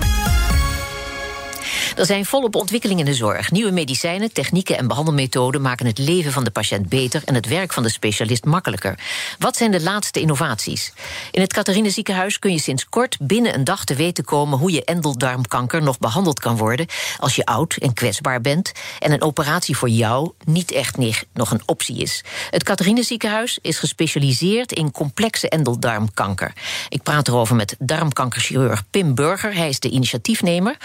Er 1.97 2.07
zijn 2.07 2.27
volop 2.27 2.55
ontwikkelingen 2.55 3.05
in 3.05 3.11
de 3.11 3.17
zorg. 3.17 3.51
Nieuwe 3.51 3.71
medicijnen, 3.71 4.33
technieken 4.33 4.79
en 4.79 4.89
behandelmethoden 4.89 5.61
maken 5.61 5.87
het 5.87 5.99
leven 5.99 6.33
van 6.33 6.45
de 6.45 6.51
patiënt 6.51 6.89
beter 6.89 7.23
en 7.25 7.35
het 7.35 7.47
werk 7.47 7.73
van 7.73 7.83
de 7.83 7.89
specialist 7.89 8.45
makkelijker. 8.45 8.99
Wat 9.39 9.57
zijn 9.57 9.71
de 9.71 9.83
laatste 9.83 10.21
innovaties? 10.21 10.93
In 11.31 11.41
het 11.41 11.53
Catharine 11.53 11.91
ziekenhuis 11.91 12.39
kun 12.39 12.53
je 12.53 12.59
sinds 12.59 12.89
kort 12.89 13.17
binnen 13.21 13.55
een 13.55 13.65
dag 13.65 13.85
te 13.85 13.95
weten 13.95 14.25
komen 14.25 14.59
hoe 14.59 14.73
je 14.73 14.85
endeldarmkanker 14.85 15.83
nog 15.83 15.99
behandeld 15.99 16.41
kan 16.41 16.57
worden 16.57 16.87
als 17.19 17.37
je 17.37 17.45
oud 17.45 17.77
en 17.77 17.93
kwetsbaar 17.93 18.41
bent 18.41 18.73
en 18.99 19.13
een 19.13 19.23
operatie 19.23 19.77
voor 19.77 19.89
jou 19.89 20.33
niet 20.45 20.71
echt 20.71 20.97
nog 21.33 21.51
een 21.51 21.63
optie 21.67 21.97
is. 21.97 22.25
Het 22.51 22.63
Catharine 22.63 23.03
ziekenhuis 23.03 23.59
is 23.63 23.79
gespecialiseerd 23.79 24.73
in 24.73 24.91
complexe 24.91 25.49
endeldarmkanker. 25.49 26.53
Ik 26.89 27.03
praat 27.03 27.29
erover 27.29 27.57
met 27.57 27.77
darmkankerchirurg 27.79 28.83
Pim 28.91 29.15
Burger. 29.15 29.55
Hij 29.55 29.69
is 29.69 29.81
de 29.81 29.91
initiatiefnemer. 29.91 30.77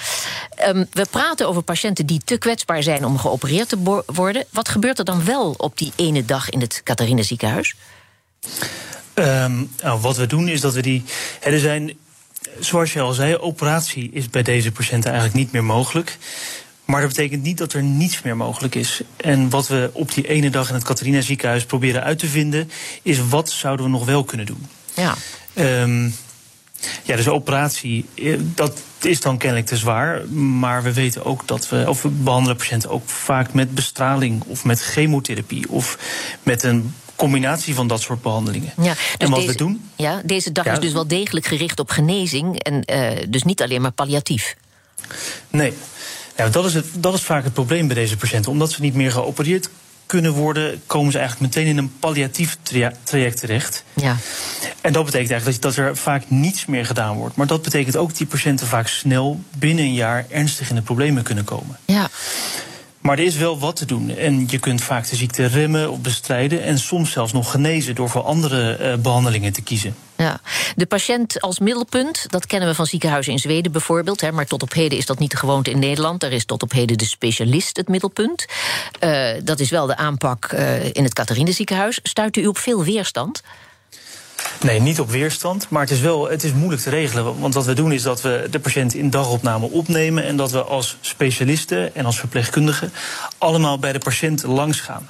Um, 0.67 0.87
we 0.99 1.05
praten 1.09 1.47
over 1.47 1.61
patiënten 1.61 2.05
die 2.05 2.21
te 2.25 2.37
kwetsbaar 2.37 2.83
zijn 2.83 3.05
om 3.05 3.17
geopereerd 3.17 3.69
te 3.69 4.03
worden. 4.05 4.45
Wat 4.49 4.69
gebeurt 4.69 4.99
er 4.99 5.05
dan 5.05 5.25
wel 5.25 5.51
op 5.57 5.77
die 5.77 5.91
ene 5.95 6.25
dag 6.25 6.49
in 6.49 6.61
het 6.61 6.81
Catharine 6.83 7.23
ziekenhuis? 7.23 7.75
Um, 9.13 9.71
nou, 9.83 9.99
wat 10.01 10.17
we 10.17 10.27
doen 10.27 10.47
is 10.47 10.61
dat 10.61 10.73
we 10.73 10.81
die. 10.81 11.03
er 11.41 11.59
zijn, 11.59 11.97
zoals 12.59 12.93
je 12.93 12.99
al 12.99 13.13
zei, 13.13 13.37
operatie 13.37 14.09
is 14.13 14.29
bij 14.29 14.43
deze 14.43 14.71
patiënten 14.71 15.11
eigenlijk 15.11 15.39
niet 15.39 15.51
meer 15.51 15.63
mogelijk. 15.63 16.17
Maar 16.85 17.01
dat 17.01 17.09
betekent 17.09 17.43
niet 17.43 17.57
dat 17.57 17.73
er 17.73 17.83
niets 17.83 18.21
meer 18.21 18.37
mogelijk 18.37 18.75
is. 18.75 19.01
En 19.17 19.49
wat 19.49 19.67
we 19.67 19.89
op 19.93 20.13
die 20.13 20.27
ene 20.27 20.49
dag 20.49 20.69
in 20.69 20.75
het 20.75 20.83
Catharina 20.83 21.21
ziekenhuis 21.21 21.65
proberen 21.65 22.03
uit 22.03 22.19
te 22.19 22.27
vinden, 22.27 22.71
is 23.01 23.27
wat 23.27 23.49
zouden 23.49 23.85
we 23.85 23.91
nog 23.91 24.05
wel 24.05 24.23
kunnen 24.23 24.45
doen. 24.45 24.67
Ja. 24.93 25.15
Um, 25.53 26.15
ja, 27.03 27.15
dus 27.15 27.27
operatie, 27.27 28.05
eh, 28.15 28.39
dat 28.39 28.81
is 29.01 29.21
dan 29.21 29.37
kennelijk 29.37 29.67
te 29.67 29.77
zwaar. 29.77 30.27
Maar 30.33 30.83
we 30.83 30.93
weten 30.93 31.25
ook 31.25 31.47
dat 31.47 31.69
we, 31.69 31.85
of 31.87 32.01
we 32.01 32.09
behandelen 32.09 32.57
patiënten 32.57 32.89
ook 32.89 33.09
vaak 33.09 33.53
met 33.53 33.75
bestraling 33.75 34.43
of 34.47 34.65
met 34.65 34.81
chemotherapie 34.81 35.69
of 35.69 35.97
met 36.43 36.63
een 36.63 36.93
combinatie 37.15 37.75
van 37.75 37.87
dat 37.87 38.01
soort 38.01 38.21
behandelingen. 38.21 38.73
Ja, 38.77 38.93
dus 38.93 39.15
en 39.17 39.29
wat 39.29 39.39
deze, 39.39 39.51
we 39.51 39.57
doen. 39.57 39.89
Ja, 39.95 40.21
deze 40.25 40.51
dag 40.51 40.65
is 40.65 40.79
dus 40.79 40.91
wel 40.91 41.07
degelijk 41.07 41.45
gericht 41.45 41.79
op 41.79 41.89
genezing 41.89 42.59
en 42.59 42.83
uh, 42.93 43.09
dus 43.29 43.43
niet 43.43 43.61
alleen 43.61 43.81
maar 43.81 43.91
palliatief. 43.91 44.55
Nee. 45.49 45.73
Nou, 46.37 46.51
dat, 46.51 46.65
is 46.65 46.73
het, 46.73 46.85
dat 46.93 47.13
is 47.13 47.21
vaak 47.21 47.43
het 47.43 47.53
probleem 47.53 47.87
bij 47.87 47.95
deze 47.95 48.17
patiënten. 48.17 48.51
Omdat 48.51 48.71
ze 48.71 48.81
niet 48.81 48.93
meer 48.93 49.11
geopereerd 49.11 49.69
kunnen 50.09 50.33
worden, 50.33 50.81
komen 50.85 51.11
ze 51.11 51.17
eigenlijk 51.17 51.55
meteen 51.55 51.69
in 51.69 51.77
een 51.77 51.99
palliatief 51.99 52.57
traject 53.03 53.39
terecht. 53.39 53.83
Ja. 53.93 54.17
En 54.81 54.93
dat 54.93 55.05
betekent 55.05 55.31
eigenlijk 55.31 55.61
dat 55.61 55.75
er 55.75 55.97
vaak 55.97 56.23
niets 56.27 56.65
meer 56.65 56.85
gedaan 56.85 57.15
wordt. 57.15 57.35
Maar 57.35 57.47
dat 57.47 57.61
betekent 57.61 57.97
ook 57.97 58.07
dat 58.07 58.17
die 58.17 58.27
patiënten 58.27 58.67
vaak 58.67 58.87
snel 58.87 59.39
binnen 59.57 59.85
een 59.85 59.93
jaar 59.93 60.25
ernstig 60.29 60.69
in 60.69 60.75
de 60.75 60.81
problemen 60.81 61.23
kunnen 61.23 61.43
komen. 61.43 61.77
Ja. 61.85 62.09
Maar 63.01 63.17
er 63.17 63.25
is 63.25 63.35
wel 63.35 63.59
wat 63.59 63.75
te 63.75 63.85
doen. 63.85 64.17
En 64.17 64.45
je 64.47 64.59
kunt 64.59 64.81
vaak 64.81 65.09
de 65.09 65.15
ziekte 65.15 65.45
remmen 65.45 65.91
of 65.91 65.99
bestrijden. 65.99 66.63
En 66.63 66.79
soms 66.79 67.11
zelfs 67.11 67.33
nog 67.33 67.51
genezen 67.51 67.95
door 67.95 68.09
voor 68.09 68.23
andere 68.23 68.77
uh, 68.79 68.95
behandelingen 69.01 69.53
te 69.53 69.61
kiezen. 69.61 69.95
Ja. 70.19 70.39
De 70.75 70.85
patiënt 70.85 71.41
als 71.41 71.59
middelpunt, 71.59 72.25
dat 72.29 72.45
kennen 72.45 72.69
we 72.69 72.75
van 72.75 72.85
ziekenhuizen 72.85 73.31
in 73.33 73.39
Zweden 73.39 73.71
bijvoorbeeld. 73.71 74.21
Hè, 74.21 74.31
maar 74.31 74.45
tot 74.45 74.61
op 74.61 74.73
heden 74.73 74.97
is 74.97 75.05
dat 75.05 75.19
niet 75.19 75.31
de 75.31 75.37
gewoonte 75.37 75.71
in 75.71 75.79
Nederland. 75.79 76.19
Daar 76.19 76.31
is 76.31 76.45
tot 76.45 76.63
op 76.63 76.71
heden 76.71 76.97
de 76.97 77.05
specialist 77.05 77.77
het 77.77 77.87
middelpunt. 77.87 78.45
Uh, 79.03 79.29
dat 79.43 79.59
is 79.59 79.69
wel 79.69 79.85
de 79.85 79.95
aanpak 79.95 80.51
uh, 80.51 80.85
in 80.85 81.03
het 81.03 81.13
Catharine 81.13 81.51
ziekenhuis. 81.51 81.99
Stuit 82.03 82.37
u 82.37 82.47
op 82.47 82.57
veel 82.57 82.83
weerstand? 82.83 83.41
Nee, 84.61 84.81
niet 84.81 84.99
op 84.99 85.09
weerstand. 85.09 85.69
Maar 85.69 85.81
het 85.81 85.91
is 85.91 85.99
wel 85.99 86.29
het 86.29 86.43
is 86.43 86.53
moeilijk 86.53 86.81
te 86.81 86.89
regelen. 86.89 87.39
Want 87.39 87.53
wat 87.53 87.65
we 87.65 87.73
doen 87.73 87.91
is 87.91 88.01
dat 88.01 88.21
we 88.21 88.47
de 88.51 88.59
patiënt 88.59 88.93
in 88.93 89.09
dagopname 89.09 89.69
opnemen. 89.69 90.23
En 90.23 90.37
dat 90.37 90.51
we 90.51 90.63
als 90.63 90.97
specialisten 91.01 91.95
en 91.95 92.05
als 92.05 92.19
verpleegkundigen 92.19 92.91
allemaal 93.37 93.79
bij 93.79 93.93
de 93.93 93.99
patiënt 93.99 94.43
langs 94.43 94.79
gaan. 94.79 95.09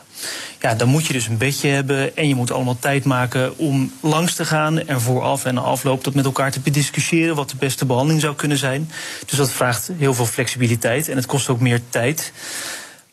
Ja, 0.59 0.73
dan 0.73 0.87
moet 0.87 1.05
je 1.05 1.13
dus 1.13 1.27
een 1.27 1.37
bedje 1.37 1.67
hebben 1.67 2.15
en 2.15 2.27
je 2.27 2.35
moet 2.35 2.51
allemaal 2.51 2.77
tijd 2.79 3.05
maken 3.05 3.57
om 3.57 3.93
langs 4.01 4.35
te 4.35 4.45
gaan 4.45 4.87
en 4.87 5.01
vooraf 5.01 5.45
en 5.45 5.57
afloop 5.57 6.03
dat 6.03 6.13
met 6.13 6.25
elkaar 6.25 6.51
te 6.51 6.59
bediscussiëren 6.59 7.35
wat 7.35 7.49
de 7.49 7.55
beste 7.59 7.85
behandeling 7.85 8.21
zou 8.21 8.35
kunnen 8.35 8.57
zijn. 8.57 8.91
Dus 9.25 9.37
dat 9.37 9.51
vraagt 9.51 9.89
heel 9.97 10.13
veel 10.13 10.25
flexibiliteit 10.25 11.09
en 11.09 11.15
het 11.15 11.25
kost 11.25 11.49
ook 11.49 11.59
meer 11.59 11.81
tijd. 11.89 12.31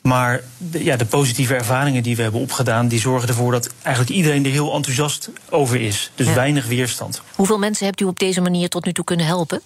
Maar 0.07 0.43
de, 0.57 0.85
ja, 0.85 0.97
de 0.97 1.05
positieve 1.05 1.55
ervaringen 1.55 2.03
die 2.03 2.17
we 2.17 2.23
hebben 2.23 2.41
opgedaan, 2.41 2.89
die 2.89 3.01
zorgen 3.01 3.29
ervoor 3.29 3.53
dat 3.53 3.71
eigenlijk 3.83 4.17
iedereen 4.17 4.45
er 4.45 4.51
heel 4.51 4.75
enthousiast 4.75 5.31
over 5.51 5.81
is. 5.81 6.11
Dus 6.15 6.27
ja. 6.27 6.35
weinig 6.35 6.67
weerstand. 6.67 7.23
Hoeveel 7.35 7.59
mensen 7.59 7.87
hebt 7.87 8.01
u 8.01 8.05
op 8.05 8.19
deze 8.19 8.41
manier 8.41 8.69
tot 8.69 8.85
nu 8.85 8.93
toe 8.93 9.05
kunnen 9.05 9.27
helpen? 9.27 9.61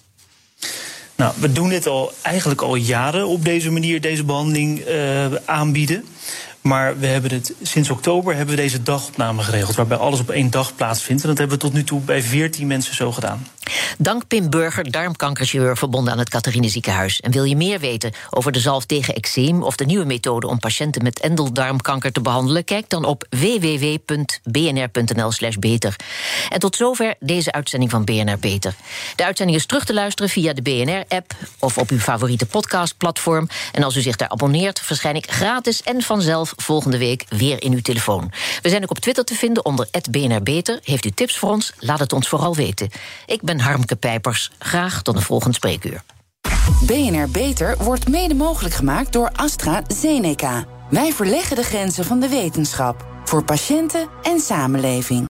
Nou, 1.15 1.33
we 1.37 1.51
doen 1.51 1.69
dit 1.69 1.87
al 1.87 2.13
eigenlijk 2.21 2.61
al 2.61 2.75
jaren 2.75 3.27
op 3.27 3.45
deze 3.45 3.71
manier, 3.71 4.01
deze 4.01 4.23
behandeling 4.23 4.87
uh, 4.87 5.25
aanbieden. 5.45 6.05
Maar 6.61 6.99
we 6.99 7.07
hebben 7.07 7.31
het, 7.31 7.53
sinds 7.61 7.89
oktober 7.89 8.35
hebben 8.35 8.55
we 8.55 8.61
deze 8.61 8.83
dagopname 8.83 9.41
geregeld, 9.41 9.75
waarbij 9.75 9.97
alles 9.97 10.19
op 10.19 10.29
één 10.29 10.49
dag 10.49 10.75
plaatsvindt. 10.75 11.21
En 11.21 11.27
dat 11.27 11.37
hebben 11.37 11.57
we 11.57 11.63
tot 11.63 11.73
nu 11.73 11.83
toe 11.83 12.01
bij 12.01 12.21
14 12.21 12.67
mensen 12.67 12.95
zo 12.95 13.11
gedaan. 13.11 13.47
Dank 13.97 14.27
Pim 14.27 14.49
Burger, 14.49 14.91
darmkankerchirurg 14.91 15.77
verbonden 15.77 16.13
aan 16.13 16.19
het 16.19 16.29
Catharine 16.29 16.69
ziekenhuis. 16.69 17.21
En 17.21 17.31
wil 17.31 17.43
je 17.43 17.55
meer 17.55 17.79
weten 17.79 18.11
over 18.29 18.51
de 18.51 18.59
zalf 18.59 18.85
tegen 18.85 19.15
eczeem 19.15 19.63
of 19.63 19.75
de 19.75 19.85
nieuwe 19.85 20.05
methode 20.05 20.47
om 20.47 20.59
patiënten 20.59 21.03
met 21.03 21.19
endeldarmkanker 21.19 22.11
te 22.11 22.21
behandelen? 22.21 22.63
Kijk 22.63 22.89
dan 22.89 23.05
op 23.05 23.25
www.bnr.nl/slash 23.29 25.55
beter. 25.55 25.95
En 26.49 26.59
tot 26.59 26.75
zover 26.75 27.15
deze 27.19 27.51
uitzending 27.51 27.91
van 27.91 28.03
BNR 28.03 28.39
Beter. 28.39 28.73
De 29.15 29.25
uitzending 29.25 29.57
is 29.57 29.65
terug 29.65 29.85
te 29.85 29.93
luisteren 29.93 30.31
via 30.31 30.53
de 30.53 30.61
BNR-app 30.61 31.33
of 31.59 31.77
op 31.77 31.89
uw 31.89 31.99
favoriete 31.99 32.45
podcastplatform. 32.45 33.47
En 33.71 33.83
als 33.83 33.95
u 33.95 34.01
zich 34.01 34.15
daar 34.15 34.29
abonneert, 34.29 34.79
verschijn 34.79 35.15
ik 35.15 35.31
gratis 35.31 35.83
en 35.83 36.01
vanzelf 36.01 36.50
volgende 36.55 36.97
week 36.97 37.25
weer 37.29 37.63
in 37.63 37.73
uw 37.73 37.81
telefoon. 37.81 38.31
We 38.61 38.69
zijn 38.69 38.83
ook 38.83 38.89
op 38.89 38.99
Twitter 38.99 39.23
te 39.23 39.35
vinden 39.35 39.65
onder 39.65 39.87
BNR 40.11 40.43
Beter. 40.43 40.79
Heeft 40.83 41.05
u 41.05 41.11
tips 41.11 41.37
voor 41.37 41.49
ons? 41.49 41.73
Laat 41.79 41.99
het 41.99 42.13
ons 42.13 42.27
vooral 42.27 42.55
weten. 42.55 42.89
Ik 43.25 43.41
ben 43.41 43.59
Harmke 43.59 43.95
Pijpers. 43.95 44.51
Graag 44.59 45.01
tot 45.01 45.15
een 45.15 45.21
volgend 45.21 45.55
spreekuur. 45.55 46.03
BNR 46.85 47.29
Beter 47.29 47.77
wordt 47.77 48.07
mede 48.07 48.33
mogelijk 48.33 48.75
gemaakt 48.75 49.13
door 49.13 49.31
AstraZeneca. 49.35 50.65
Wij 50.89 51.11
verleggen 51.11 51.55
de 51.55 51.63
grenzen 51.63 52.05
van 52.05 52.19
de 52.19 52.27
wetenschap. 52.27 53.05
Voor 53.23 53.43
patiënten 53.43 54.09
en 54.21 54.39
samenleving. 54.39 55.19